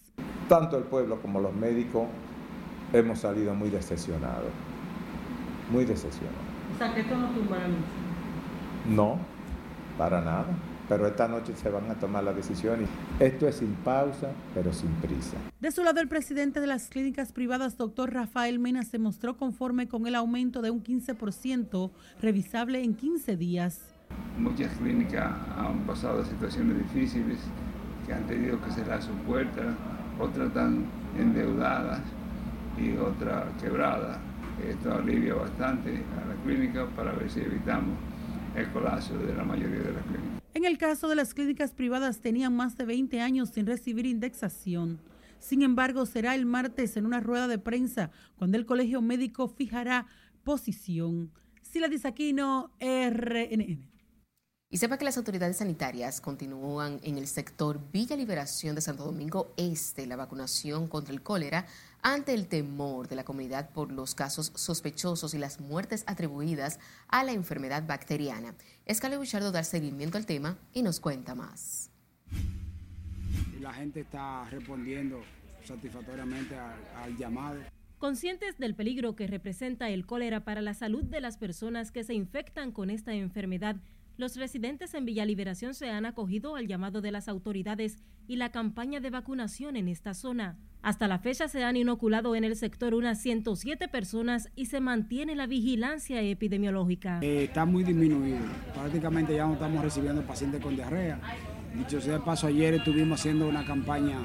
[0.49, 2.07] Tanto el pueblo como los médicos
[2.93, 4.53] hemos salido muy decepcionados,
[5.73, 6.39] muy decepcionados.
[6.77, 7.67] O sea, que esto no tumbará
[8.89, 9.19] No,
[9.99, 10.47] para nada
[10.91, 12.89] pero esta noche se van a tomar las decisiones.
[13.21, 15.37] Esto es sin pausa, pero sin prisa.
[15.61, 19.87] De su lado, el presidente de las clínicas privadas, doctor Rafael Mena, se mostró conforme
[19.87, 23.95] con el aumento de un 15% revisable en 15 días.
[24.37, 27.39] Muchas clínicas han pasado situaciones difíciles
[28.05, 29.67] que han tenido que cerrar sus puertas,
[30.19, 32.01] otras están endeudadas
[32.77, 34.19] y otras quebradas.
[34.69, 37.95] Esto alivia bastante a la clínica para ver si evitamos
[38.57, 40.40] el colapso de la mayoría de las clínicas.
[40.53, 45.01] En el caso de las clínicas privadas tenían más de 20 años sin recibir indexación.
[45.39, 50.07] Sin embargo, será el martes en una rueda de prensa cuando el Colegio Médico fijará
[50.43, 51.31] posición.
[51.63, 53.89] Sila Disaquino, RNN.
[54.73, 59.53] Y sepa que las autoridades sanitarias continúan en el sector Villa Liberación de Santo Domingo
[59.57, 61.67] Este la vacunación contra el cólera
[62.03, 67.25] ante el temor de la comunidad por los casos sospechosos y las muertes atribuidas a
[67.25, 68.55] la enfermedad bacteriana.
[68.87, 71.91] Escale Buchardo da seguimiento al tema y nos cuenta más.
[73.61, 75.21] La gente está respondiendo
[75.65, 77.61] satisfactoriamente al llamado.
[77.99, 82.15] Conscientes del peligro que representa el cólera para la salud de las personas que se
[82.15, 83.77] infectan con esta enfermedad,
[84.21, 87.97] los residentes en Villa Liberación se han acogido al llamado de las autoridades
[88.29, 90.59] y la campaña de vacunación en esta zona.
[90.83, 95.35] Hasta la fecha se han inoculado en el sector unas 107 personas y se mantiene
[95.35, 97.21] la vigilancia epidemiológica.
[97.23, 98.41] Eh, está muy disminuido.
[98.75, 101.19] Prácticamente ya no estamos recibiendo pacientes con diarrea.
[101.75, 104.19] Dicho sea de paso, ayer estuvimos haciendo una campaña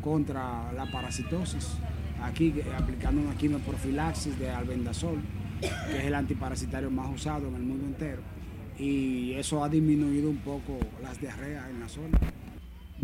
[0.00, 1.76] contra la parasitosis,
[2.22, 5.20] aquí aplicando una quimioprofilaxis de albendazol,
[5.60, 8.33] que es el antiparasitario más usado en el mundo entero
[8.78, 12.18] y eso ha disminuido un poco las diarreas en la zona.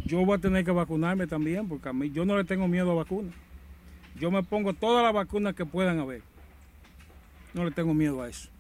[0.05, 2.91] Yo voy a tener que vacunarme también porque a mí yo no le tengo miedo
[2.91, 3.35] a vacunas.
[4.19, 6.23] Yo me pongo todas las vacunas que puedan haber.
[7.55, 8.51] No le tengo miedo a eso.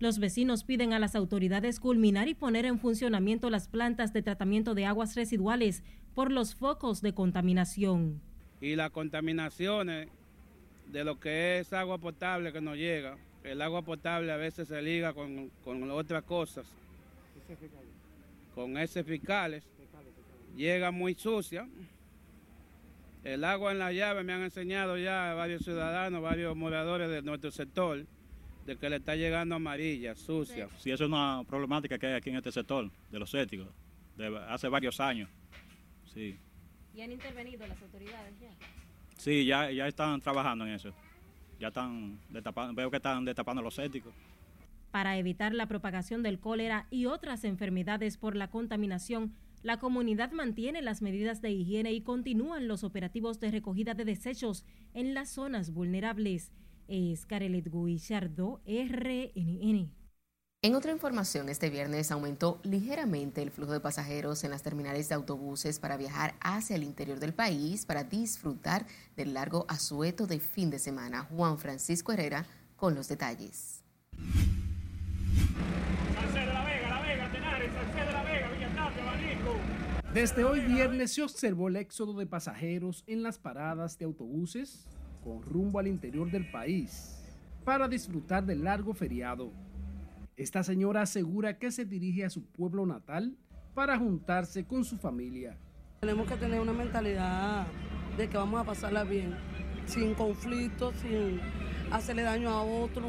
[0.00, 4.74] Los vecinos piden a las autoridades culminar y poner en funcionamiento las plantas de tratamiento
[4.74, 5.82] de aguas residuales
[6.14, 8.20] por los focos de contaminación.
[8.60, 10.08] Y las contaminaciones
[10.90, 14.80] de lo que es agua potable que nos llega, el agua potable a veces se
[14.82, 15.50] liga con,
[15.90, 16.66] otras cosas,
[18.54, 19.62] con heces fiscales,
[20.56, 21.68] llega muy sucia.
[23.22, 27.50] El agua en la llave me han enseñado ya varios ciudadanos, varios moradores de nuestro
[27.50, 28.04] sector,
[28.66, 30.68] de que le está llegando amarilla, sucia.
[30.78, 33.68] Sí, eso es una problemática que hay aquí en este sector, de los éticos,
[34.16, 35.28] de hace varios años.
[36.12, 36.38] Sí.
[36.94, 38.50] ¿Y han intervenido las autoridades ya?
[39.16, 40.94] Sí, ya, ya están trabajando en eso
[41.58, 44.12] ya están destapando, veo que están destapando los éticos.
[44.90, 50.82] Para evitar la propagación del cólera y otras enfermedades por la contaminación, la comunidad mantiene
[50.82, 55.72] las medidas de higiene y continúan los operativos de recogida de desechos en las zonas
[55.72, 56.52] vulnerables.
[56.86, 59.90] Es Carelet Guillardo, RNN.
[60.64, 65.14] En otra información, este viernes aumentó ligeramente el flujo de pasajeros en las terminales de
[65.14, 70.70] autobuses para viajar hacia el interior del país para disfrutar del largo asueto de fin
[70.70, 71.24] de semana.
[71.24, 72.46] Juan Francisco Herrera
[72.76, 73.84] con los detalles.
[80.14, 84.86] Desde hoy viernes se observó el éxodo de pasajeros en las paradas de autobuses
[85.22, 87.22] con rumbo al interior del país
[87.66, 89.52] para disfrutar del largo feriado.
[90.36, 93.36] Esta señora asegura que se dirige a su pueblo natal
[93.72, 95.56] para juntarse con su familia.
[96.00, 97.66] Tenemos que tener una mentalidad
[98.16, 99.36] de que vamos a pasarla bien,
[99.86, 101.40] sin conflictos, sin
[101.92, 103.06] hacerle daño a otro.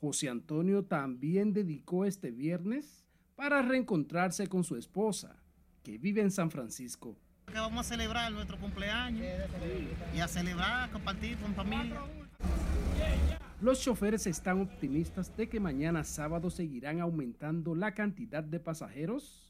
[0.00, 3.06] José Antonio también dedicó este viernes
[3.36, 5.36] para reencontrarse con su esposa,
[5.84, 7.16] que vive en San Francisco.
[7.46, 9.26] Que vamos a celebrar nuestro cumpleaños
[10.14, 12.00] y a celebrar, compartir con familia.
[13.60, 19.42] Los choferes están optimistas de que mañana sábado seguirán aumentando la cantidad de pasajeros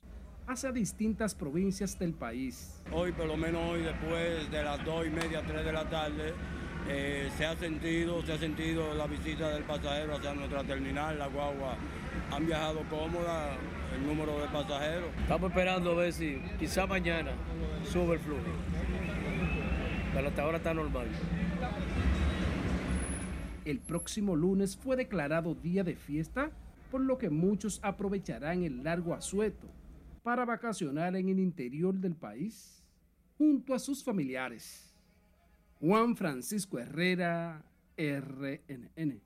[0.46, 2.82] hacia distintas provincias del país.
[2.92, 6.34] Hoy, por lo menos hoy, después de las dos y media, tres de la tarde,
[6.86, 11.28] eh, se ha sentido, se ha sentido la visita del pasajero hacia nuestra terminal, la
[11.28, 11.76] guagua.
[12.30, 13.56] Han viajado cómoda
[13.96, 15.08] el número de pasajeros.
[15.22, 17.30] Estamos esperando a ver si quizá mañana
[17.90, 18.42] sube el flujo.
[20.12, 21.08] Pero hasta ahora está normal.
[23.64, 26.50] El próximo lunes fue declarado día de fiesta,
[26.90, 29.66] por lo que muchos aprovecharán el largo asueto
[30.22, 32.82] para vacacionar en el interior del país
[33.38, 34.94] junto a sus familiares.
[35.80, 37.64] Juan Francisco Herrera,
[37.96, 39.20] RNN.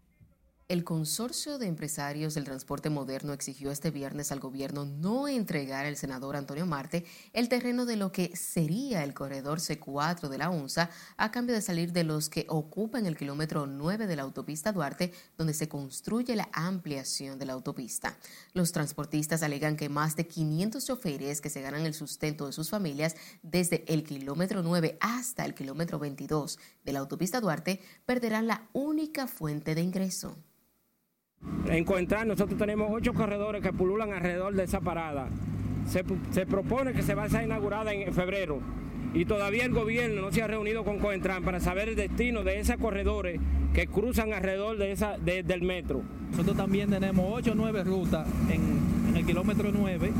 [0.68, 5.96] El consorcio de empresarios del transporte moderno exigió este viernes al gobierno no entregar al
[5.96, 10.90] senador Antonio Marte el terreno de lo que sería el corredor C4 de la UNSA
[11.16, 15.14] a cambio de salir de los que ocupan el kilómetro 9 de la autopista Duarte,
[15.38, 18.18] donde se construye la ampliación de la autopista.
[18.52, 22.68] Los transportistas alegan que más de 500 choferes que se ganan el sustento de sus
[22.68, 28.68] familias desde el kilómetro 9 hasta el kilómetro 22 de la autopista Duarte perderán la
[28.74, 30.36] única fuente de ingreso.
[31.70, 35.28] En Coentran nosotros tenemos ocho corredores que pululan alrededor de esa parada.
[35.86, 38.60] Se, propone que se va a ser inaugurada en febrero
[39.14, 42.60] y todavía el gobierno no se ha reunido con Coentran para saber el destino de
[42.60, 43.40] esos corredores
[43.72, 46.02] que cruzan alrededor de esa, de, del metro.
[46.30, 50.12] Nosotros también tenemos ocho o nueve rutas en, el kilómetro 9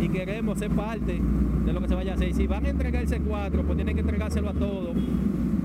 [0.00, 1.18] y queremos ser parte
[1.64, 2.34] de lo que se vaya a hacer.
[2.34, 4.94] Si van a entregarse cuatro, pues tienen que entregárselo a todos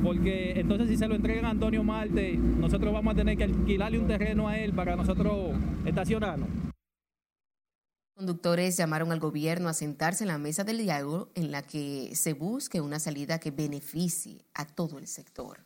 [0.01, 3.99] porque entonces si se lo entregan a Antonio Marte, nosotros vamos a tener que alquilarle
[3.99, 6.49] un terreno a él para nosotros estacionarnos.
[8.15, 12.33] Conductores llamaron al gobierno a sentarse en la mesa del diálogo en la que se
[12.33, 15.65] busque una salida que beneficie a todo el sector.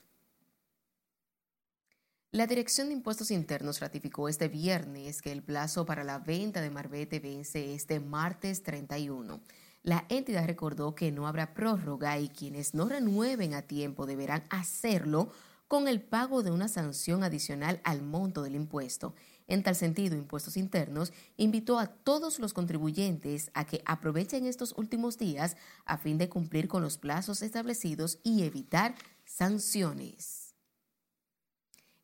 [2.31, 6.69] La Dirección de Impuestos Internos ratificó este viernes que el plazo para la venta de
[6.69, 9.39] Marbete vence este martes 31.
[9.86, 15.29] La entidad recordó que no habrá prórroga y quienes no renueven a tiempo deberán hacerlo
[15.67, 19.13] con el pago de una sanción adicional al monto del impuesto.
[19.45, 25.19] En tal sentido, Impuestos Internos invitó a todos los contribuyentes a que aprovechen estos últimos
[25.19, 25.55] días
[25.86, 30.45] a fin de cumplir con los plazos establecidos y evitar sanciones.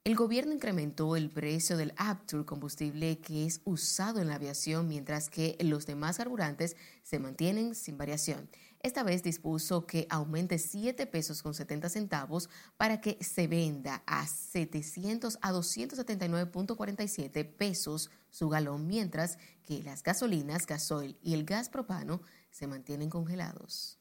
[0.03, 5.29] El gobierno incrementó el precio del Aptur, combustible que es usado en la aviación, mientras
[5.29, 8.49] que los demás carburantes se mantienen sin variación.
[8.79, 14.25] Esta vez dispuso que aumente 7 pesos con 70 centavos para que se venda a
[14.25, 22.23] 700 a 279.47 pesos su galón, mientras que las gasolinas, gasoil y el gas propano
[22.49, 24.00] se mantienen congelados.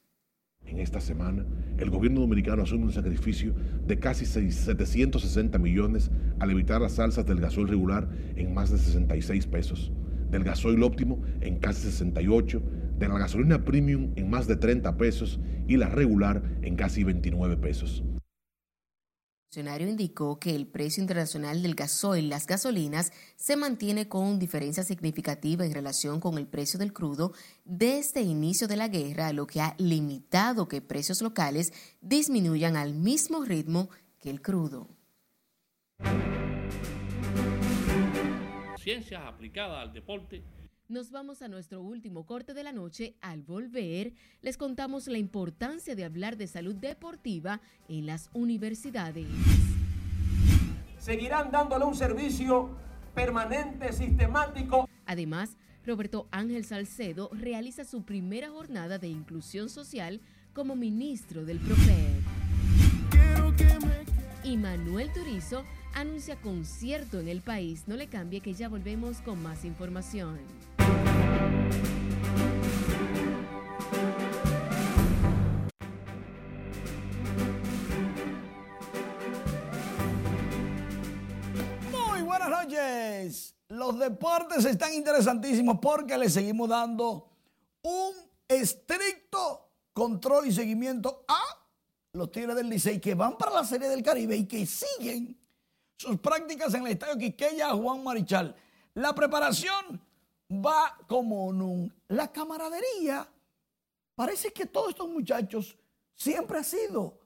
[0.67, 1.45] En esta semana,
[1.79, 3.55] el gobierno dominicano asume un sacrificio
[3.87, 9.47] de casi 760 millones al evitar las alzas del gasoil regular en más de 66
[9.49, 9.93] pesos,
[10.31, 12.63] del gasoil óptimo en casi 68,
[12.99, 17.57] de la gasolina premium en más de 30 pesos y la regular en casi 29
[17.57, 18.05] pesos.
[19.51, 24.85] El funcionario indicó que el precio internacional del gasoil las gasolinas se mantiene con diferencia
[24.85, 27.33] significativa en relación con el precio del crudo
[27.65, 32.95] desde el inicio de la guerra, lo que ha limitado que precios locales disminuyan al
[32.95, 33.91] mismo ritmo
[34.21, 34.87] que el crudo.
[38.77, 40.45] Ciencias aplicadas al deporte
[40.91, 43.15] nos vamos a nuestro último corte de la noche.
[43.21, 44.13] Al volver,
[44.43, 49.27] les contamos la importancia de hablar de salud deportiva en las universidades.
[50.99, 52.71] Seguirán dándole un servicio
[53.15, 54.89] permanente, sistemático.
[55.07, 60.21] Además, Roberto Ángel Salcedo realiza su primera jornada de inclusión social
[60.53, 62.21] como ministro del PROPED.
[64.43, 65.65] Y Manuel Turizo
[65.95, 67.85] anuncia concierto en el país.
[67.87, 70.39] No le cambie que ya volvemos con más información.
[81.91, 83.55] Muy buenas noches.
[83.69, 87.29] Los deportes están interesantísimos porque le seguimos dando
[87.83, 88.15] un
[88.49, 91.41] estricto control y seguimiento a
[92.13, 95.39] los Tigres del Licey que van para la Serie del Caribe y que siguen
[95.97, 98.57] sus prácticas en el Estadio Quiqueya Juan Marichal.
[98.95, 100.01] La preparación
[100.51, 101.95] va como nunca.
[102.09, 103.29] La camaradería,
[104.15, 105.77] parece que todos estos muchachos
[106.15, 107.19] siempre ha sido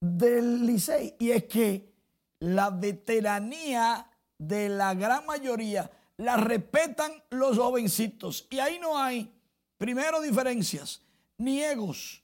[0.00, 1.94] del Licey y es que
[2.40, 9.32] la veteranía de la gran mayoría la respetan los jovencitos y ahí no hay,
[9.78, 11.02] primero, diferencias,
[11.38, 12.22] ni egos.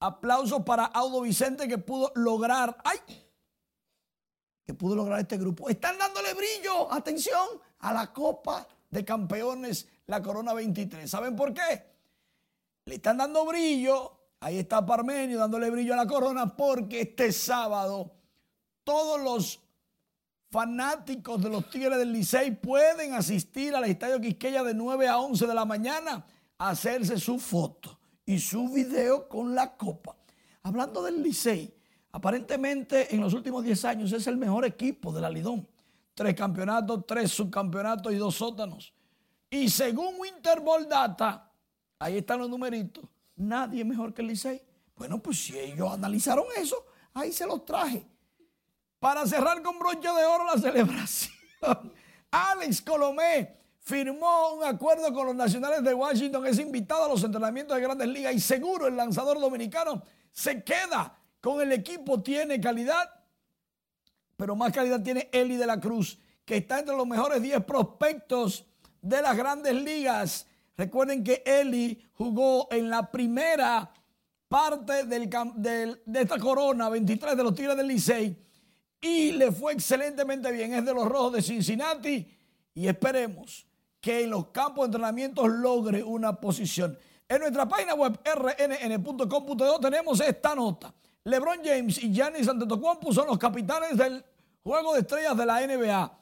[0.00, 2.98] Aplausos para Audo Vicente que pudo lograr, ¡ay!
[4.64, 5.68] Que pudo lograr este grupo.
[5.68, 7.46] Están dándole brillo, atención,
[7.78, 11.10] a la Copa de Campeones, la Corona 23.
[11.10, 11.84] ¿Saben por qué?
[12.84, 18.12] Le están dando brillo Ahí está Parmenio dándole brillo a la corona porque este sábado
[18.82, 19.60] todos los
[20.50, 25.46] fanáticos de los Tigres del Licey pueden asistir al Estadio Quisqueya de 9 a 11
[25.46, 26.26] de la mañana
[26.58, 30.16] a hacerse su foto y su video con la copa.
[30.64, 31.72] Hablando del Licey,
[32.10, 35.68] aparentemente en los últimos 10 años es el mejor equipo de la Lidón.
[36.14, 38.92] Tres campeonatos, tres subcampeonatos y dos sótanos.
[39.48, 41.50] Y según Winterball Data,
[41.98, 43.04] ahí están los numeritos,
[43.36, 44.62] nadie mejor que el Licey.
[44.96, 46.84] Bueno, pues si ellos analizaron eso,
[47.14, 48.06] ahí se los traje.
[48.98, 51.34] Para cerrar con broche de oro la celebración,
[52.30, 57.76] Alex Colomé firmó un acuerdo con los nacionales de Washington, es invitado a los entrenamientos
[57.76, 63.10] de grandes ligas y seguro el lanzador dominicano se queda con el equipo, tiene calidad,
[64.36, 68.66] pero más calidad tiene Eli de la Cruz, que está entre los mejores 10 prospectos
[69.00, 70.46] de las grandes ligas.
[70.76, 73.92] Recuerden que Eli jugó en la primera
[74.48, 78.36] parte de esta corona, 23 de los Tigres del Licey,
[79.00, 80.74] y le fue excelentemente bien.
[80.74, 82.26] Es de los Rojos de Cincinnati
[82.74, 83.66] y esperemos
[84.00, 86.98] que en los campos de entrenamiento logre una posición.
[87.28, 90.92] En nuestra página web rnn.com.do tenemos esta nota.
[91.24, 94.24] LeBron James y Giannis Antetokounmpo son los capitanes del
[94.62, 96.18] juego de estrellas de la NBA.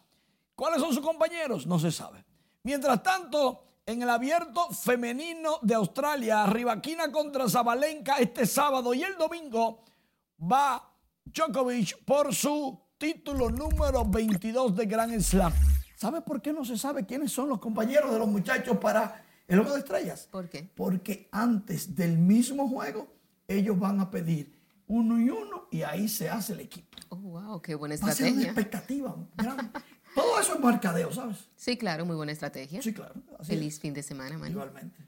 [0.55, 1.67] ¿Cuáles son sus compañeros?
[1.67, 2.25] No se sabe.
[2.65, 9.17] Mientras tanto, en el abierto femenino de Australia, Rivaquina contra Zabalenka este sábado y el
[9.17, 9.85] domingo
[10.41, 10.93] va
[11.25, 15.53] Djokovic por su título número 22 de Grand Slam.
[15.97, 19.59] ¿Sabe por qué no se sabe quiénes son los compañeros de los muchachos para el
[19.61, 20.29] juego de estrellas?
[20.31, 20.71] ¿Por qué?
[20.75, 23.09] Porque antes del mismo juego,
[23.49, 24.60] ellos van a pedir
[24.91, 26.99] uno y uno y ahí se hace el equipo.
[27.11, 28.47] Oh, wow, qué buena Va a ser una estrategia.
[28.51, 29.65] expectativa grande.
[30.15, 31.37] Todo eso es marcadeo, ¿sabes?
[31.55, 32.83] Sí, claro, muy buena estrategia.
[32.83, 33.15] Sí, claro.
[33.39, 33.81] así Feliz es.
[33.81, 34.51] fin de semana, Manu.
[34.53, 34.99] Igualmente.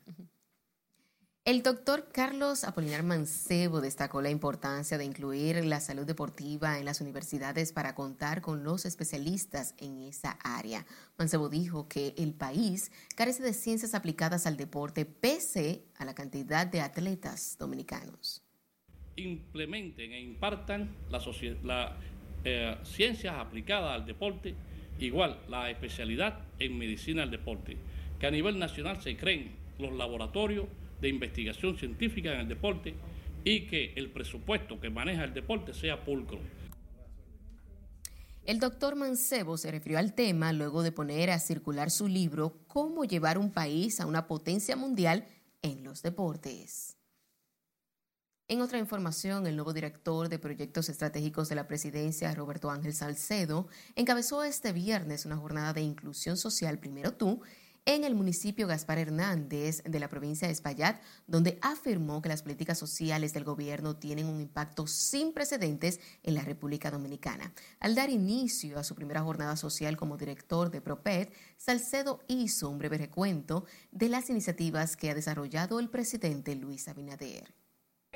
[1.44, 7.00] El doctor Carlos Apolinar Mancebo destacó la importancia de incluir la salud deportiva en las
[7.00, 10.86] universidades para contar con los especialistas en esa área.
[11.18, 16.64] Mancebo dijo que el país carece de ciencias aplicadas al deporte pese a la cantidad
[16.64, 18.41] de atletas dominicanos.
[19.16, 21.26] Implementen e impartan las
[21.62, 21.96] la,
[22.44, 24.54] eh, ciencias aplicadas al deporte,
[24.98, 27.76] igual la especialidad en medicina del deporte,
[28.18, 30.66] que a nivel nacional se creen los laboratorios
[31.00, 32.94] de investigación científica en el deporte
[33.44, 36.38] y que el presupuesto que maneja el deporte sea pulcro.
[38.44, 43.04] El doctor Mancebo se refirió al tema luego de poner a circular su libro Cómo
[43.04, 45.26] llevar un país a una potencia mundial
[45.62, 46.96] en los deportes.
[48.52, 53.66] En otra información, el nuevo director de proyectos estratégicos de la presidencia, Roberto Ángel Salcedo,
[53.96, 57.40] encabezó este viernes una jornada de inclusión social Primero Tú
[57.86, 62.78] en el municipio Gaspar Hernández de la provincia de Espaillat, donde afirmó que las políticas
[62.78, 67.54] sociales del gobierno tienen un impacto sin precedentes en la República Dominicana.
[67.80, 72.76] Al dar inicio a su primera jornada social como director de PROPED, Salcedo hizo un
[72.76, 77.61] breve recuento de las iniciativas que ha desarrollado el presidente Luis Abinader.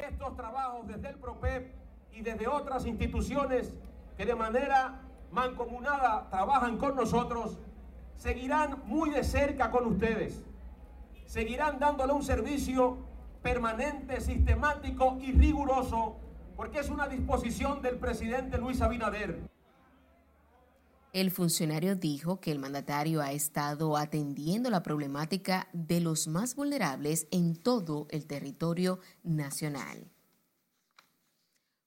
[0.08, 1.72] Estos trabajos desde el PROPEP
[2.12, 3.74] y desde otras instituciones
[4.16, 5.00] que de manera
[5.32, 7.58] mancomunada trabajan con nosotros,
[8.16, 10.44] seguirán muy de cerca con ustedes.
[11.26, 12.98] Seguirán dándole un servicio
[13.42, 16.16] permanente, sistemático y riguroso,
[16.56, 19.55] porque es una disposición del presidente Luis Abinader.
[21.16, 27.26] El funcionario dijo que el mandatario ha estado atendiendo la problemática de los más vulnerables
[27.30, 30.10] en todo el territorio nacional.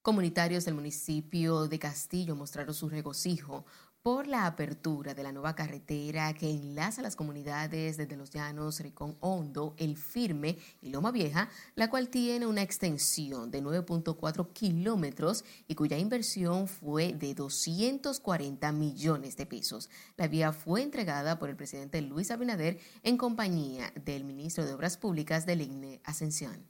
[0.01, 3.67] Comunitarios del municipio de Castillo mostraron su regocijo
[4.02, 9.18] por la apertura de la nueva carretera que enlaza las comunidades desde Los Llanos, Ricón
[9.20, 15.76] Hondo, El Firme y Loma Vieja, la cual tiene una extensión de 9.4 kilómetros y
[15.76, 19.89] cuya inversión fue de 240 millones de pesos.
[20.16, 24.95] La vía fue entregada por el presidente Luis Abinader en compañía del ministro de Obras
[24.97, 26.66] Públicas del INE Ascensión.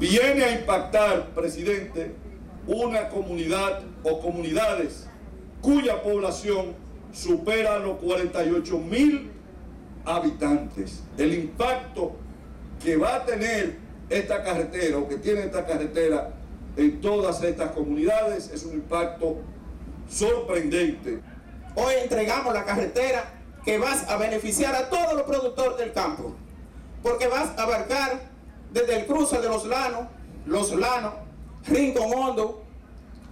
[0.00, 2.14] Viene a impactar, presidente,
[2.66, 5.06] una comunidad o comunidades
[5.64, 6.74] cuya población
[7.10, 9.30] supera los 48 mil
[10.04, 11.02] habitantes.
[11.16, 12.12] El impacto
[12.82, 13.78] que va a tener
[14.10, 16.34] esta carretera o que tiene esta carretera
[16.76, 18.50] en todas estas comunidades.
[18.52, 19.38] Es un impacto
[20.06, 21.20] sorprendente.
[21.74, 23.32] Hoy entregamos la carretera
[23.64, 26.34] que vas a beneficiar a todos los productores del campo,
[27.02, 28.20] porque vas a abarcar
[28.70, 30.08] desde el cruce de los lanos,
[30.44, 31.14] los lanos,
[31.66, 32.62] Rincón Hondo,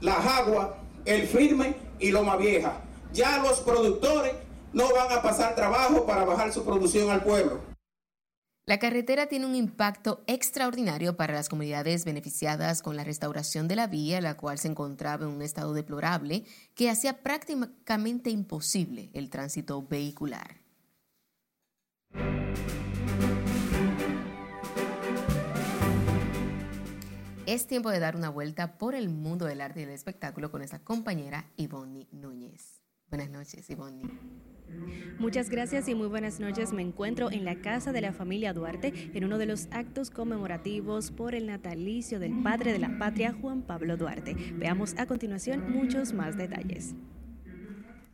[0.01, 2.81] La Jagua, El Firme y Loma Vieja.
[3.13, 4.33] Ya los productores
[4.73, 7.61] no van a pasar trabajo para bajar su producción al pueblo.
[8.65, 13.89] La carretera tiene un impacto extraordinario para las comunidades beneficiadas con la restauración de la
[13.89, 16.45] vía, la cual se encontraba en un estado deplorable
[16.77, 20.62] que hacía prácticamente imposible el tránsito vehicular.
[27.53, 30.61] Es tiempo de dar una vuelta por el mundo del arte y del espectáculo con
[30.61, 32.81] nuestra compañera Ivonne Núñez.
[33.11, 34.09] Buenas noches, Ivonne.
[35.19, 36.73] Muchas gracias y muy buenas noches.
[36.73, 41.11] Me encuentro en la casa de la familia Duarte en uno de los actos conmemorativos
[41.11, 44.35] por el natalicio del padre de la patria, Juan Pablo Duarte.
[44.55, 46.95] Veamos a continuación muchos más detalles.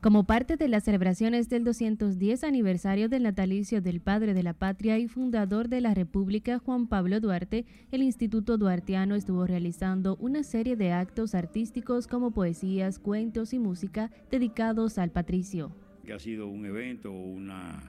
[0.00, 4.98] Como parte de las celebraciones del 210 aniversario del natalicio del padre de la patria
[4.98, 10.76] y fundador de la República, Juan Pablo Duarte, el Instituto Duartiano estuvo realizando una serie
[10.76, 15.72] de actos artísticos como poesías, cuentos y música dedicados al patricio
[16.08, 17.82] que ha sido un evento, una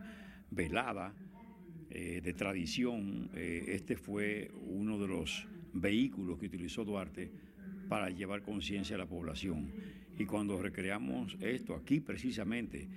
[0.52, 1.14] velada
[1.90, 3.30] eh, de tradición.
[3.34, 7.32] Eh, este fue uno de los vehículos que utilizó Duarte
[7.88, 9.72] para llevar conciencia a la población.
[10.20, 12.90] Y cuando recreamos esto aquí precisamente,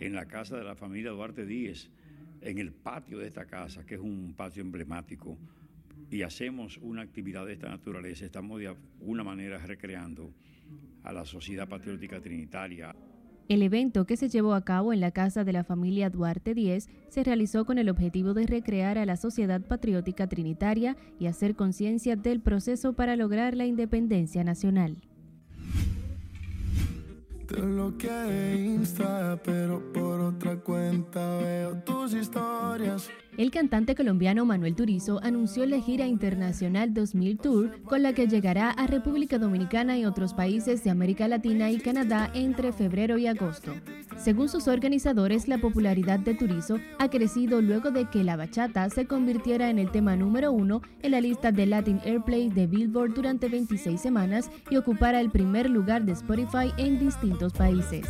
[0.00, 1.90] en la casa de la familia Duarte Díez,
[2.40, 5.36] en el patio de esta casa, que es un patio emblemático,
[6.10, 10.32] y hacemos una actividad de esta naturaleza, estamos de alguna manera recreando
[11.02, 12.96] a la sociedad patriótica trinitaria.
[13.50, 16.88] El evento que se llevó a cabo en la casa de la familia Duarte X
[17.10, 22.16] se realizó con el objetivo de recrear a la sociedad patriótica trinitaria y hacer conciencia
[22.16, 24.96] del proceso para lograr la independencia nacional.
[29.44, 33.10] Pero por otra cuenta veo tus historias.
[33.40, 38.68] El cantante colombiano Manuel Turizo anunció la gira internacional 2000 Tour con la que llegará
[38.68, 43.72] a República Dominicana y otros países de América Latina y Canadá entre febrero y agosto.
[44.18, 49.06] Según sus organizadores, la popularidad de Turizo ha crecido luego de que la bachata se
[49.06, 53.48] convirtiera en el tema número uno en la lista de Latin Airplay de Billboard durante
[53.48, 58.06] 26 semanas y ocupara el primer lugar de Spotify en distintos países.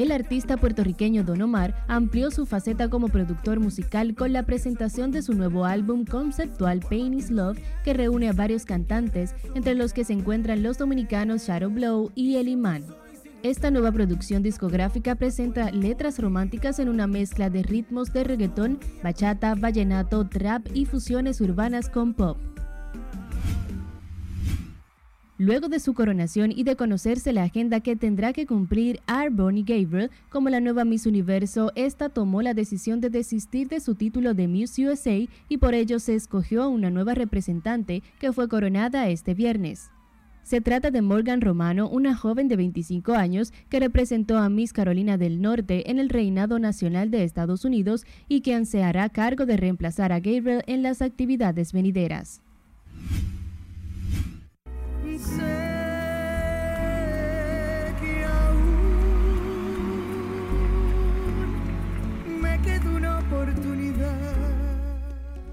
[0.00, 5.20] El artista puertorriqueño Don Omar amplió su faceta como productor musical con la presentación de
[5.20, 10.04] su nuevo álbum conceptual Pain is Love, que reúne a varios cantantes, entre los que
[10.04, 12.86] se encuentran los dominicanos Shadow Blow y El Imán.
[13.42, 19.54] Esta nueva producción discográfica presenta letras románticas en una mezcla de ritmos de reggaetón, bachata,
[19.54, 22.38] vallenato, trap y fusiones urbanas con pop.
[25.40, 29.30] Luego de su coronación y de conocerse la agenda que tendrá que cumplir R.
[29.30, 33.94] Bonnie Gabriel como la nueva Miss Universo, esta tomó la decisión de desistir de su
[33.94, 38.50] título de Miss USA y por ello se escogió a una nueva representante que fue
[38.50, 39.88] coronada este viernes.
[40.42, 45.16] Se trata de Morgan Romano, una joven de 25 años que representó a Miss Carolina
[45.16, 49.56] del Norte en el Reinado Nacional de Estados Unidos y que se hará cargo de
[49.56, 52.42] reemplazar a Gabriel en las actividades venideras.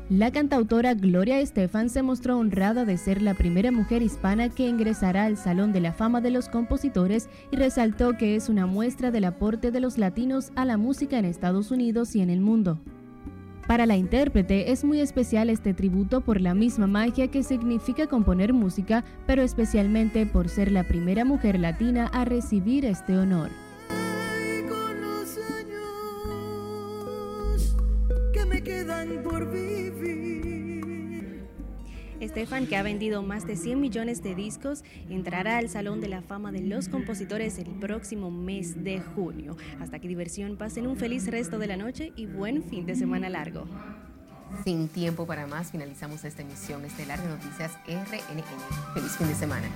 [0.10, 5.26] La cantautora Gloria Estefan se mostró honrada de ser la primera mujer hispana que ingresará
[5.26, 9.26] al Salón de la Fama de los Compositores y resaltó que es una muestra del
[9.26, 12.80] aporte de los latinos a la música en Estados Unidos y en el mundo.
[13.68, 18.54] Para la intérprete es muy especial este tributo por la misma magia que significa componer
[18.54, 23.50] música, pero especialmente por ser la primera mujer latina a recibir este honor.
[32.20, 36.22] Estefan, que ha vendido más de 100 millones de discos, entrará al Salón de la
[36.22, 39.56] Fama de los Compositores el próximo mes de junio.
[39.80, 43.30] Hasta que diversión, pasen un feliz resto de la noche y buen fin de semana
[43.30, 43.66] largo.
[44.64, 48.44] Sin tiempo para más, finalizamos esta emisión estelar de Noticias RNN.
[48.94, 49.68] Feliz fin de semana.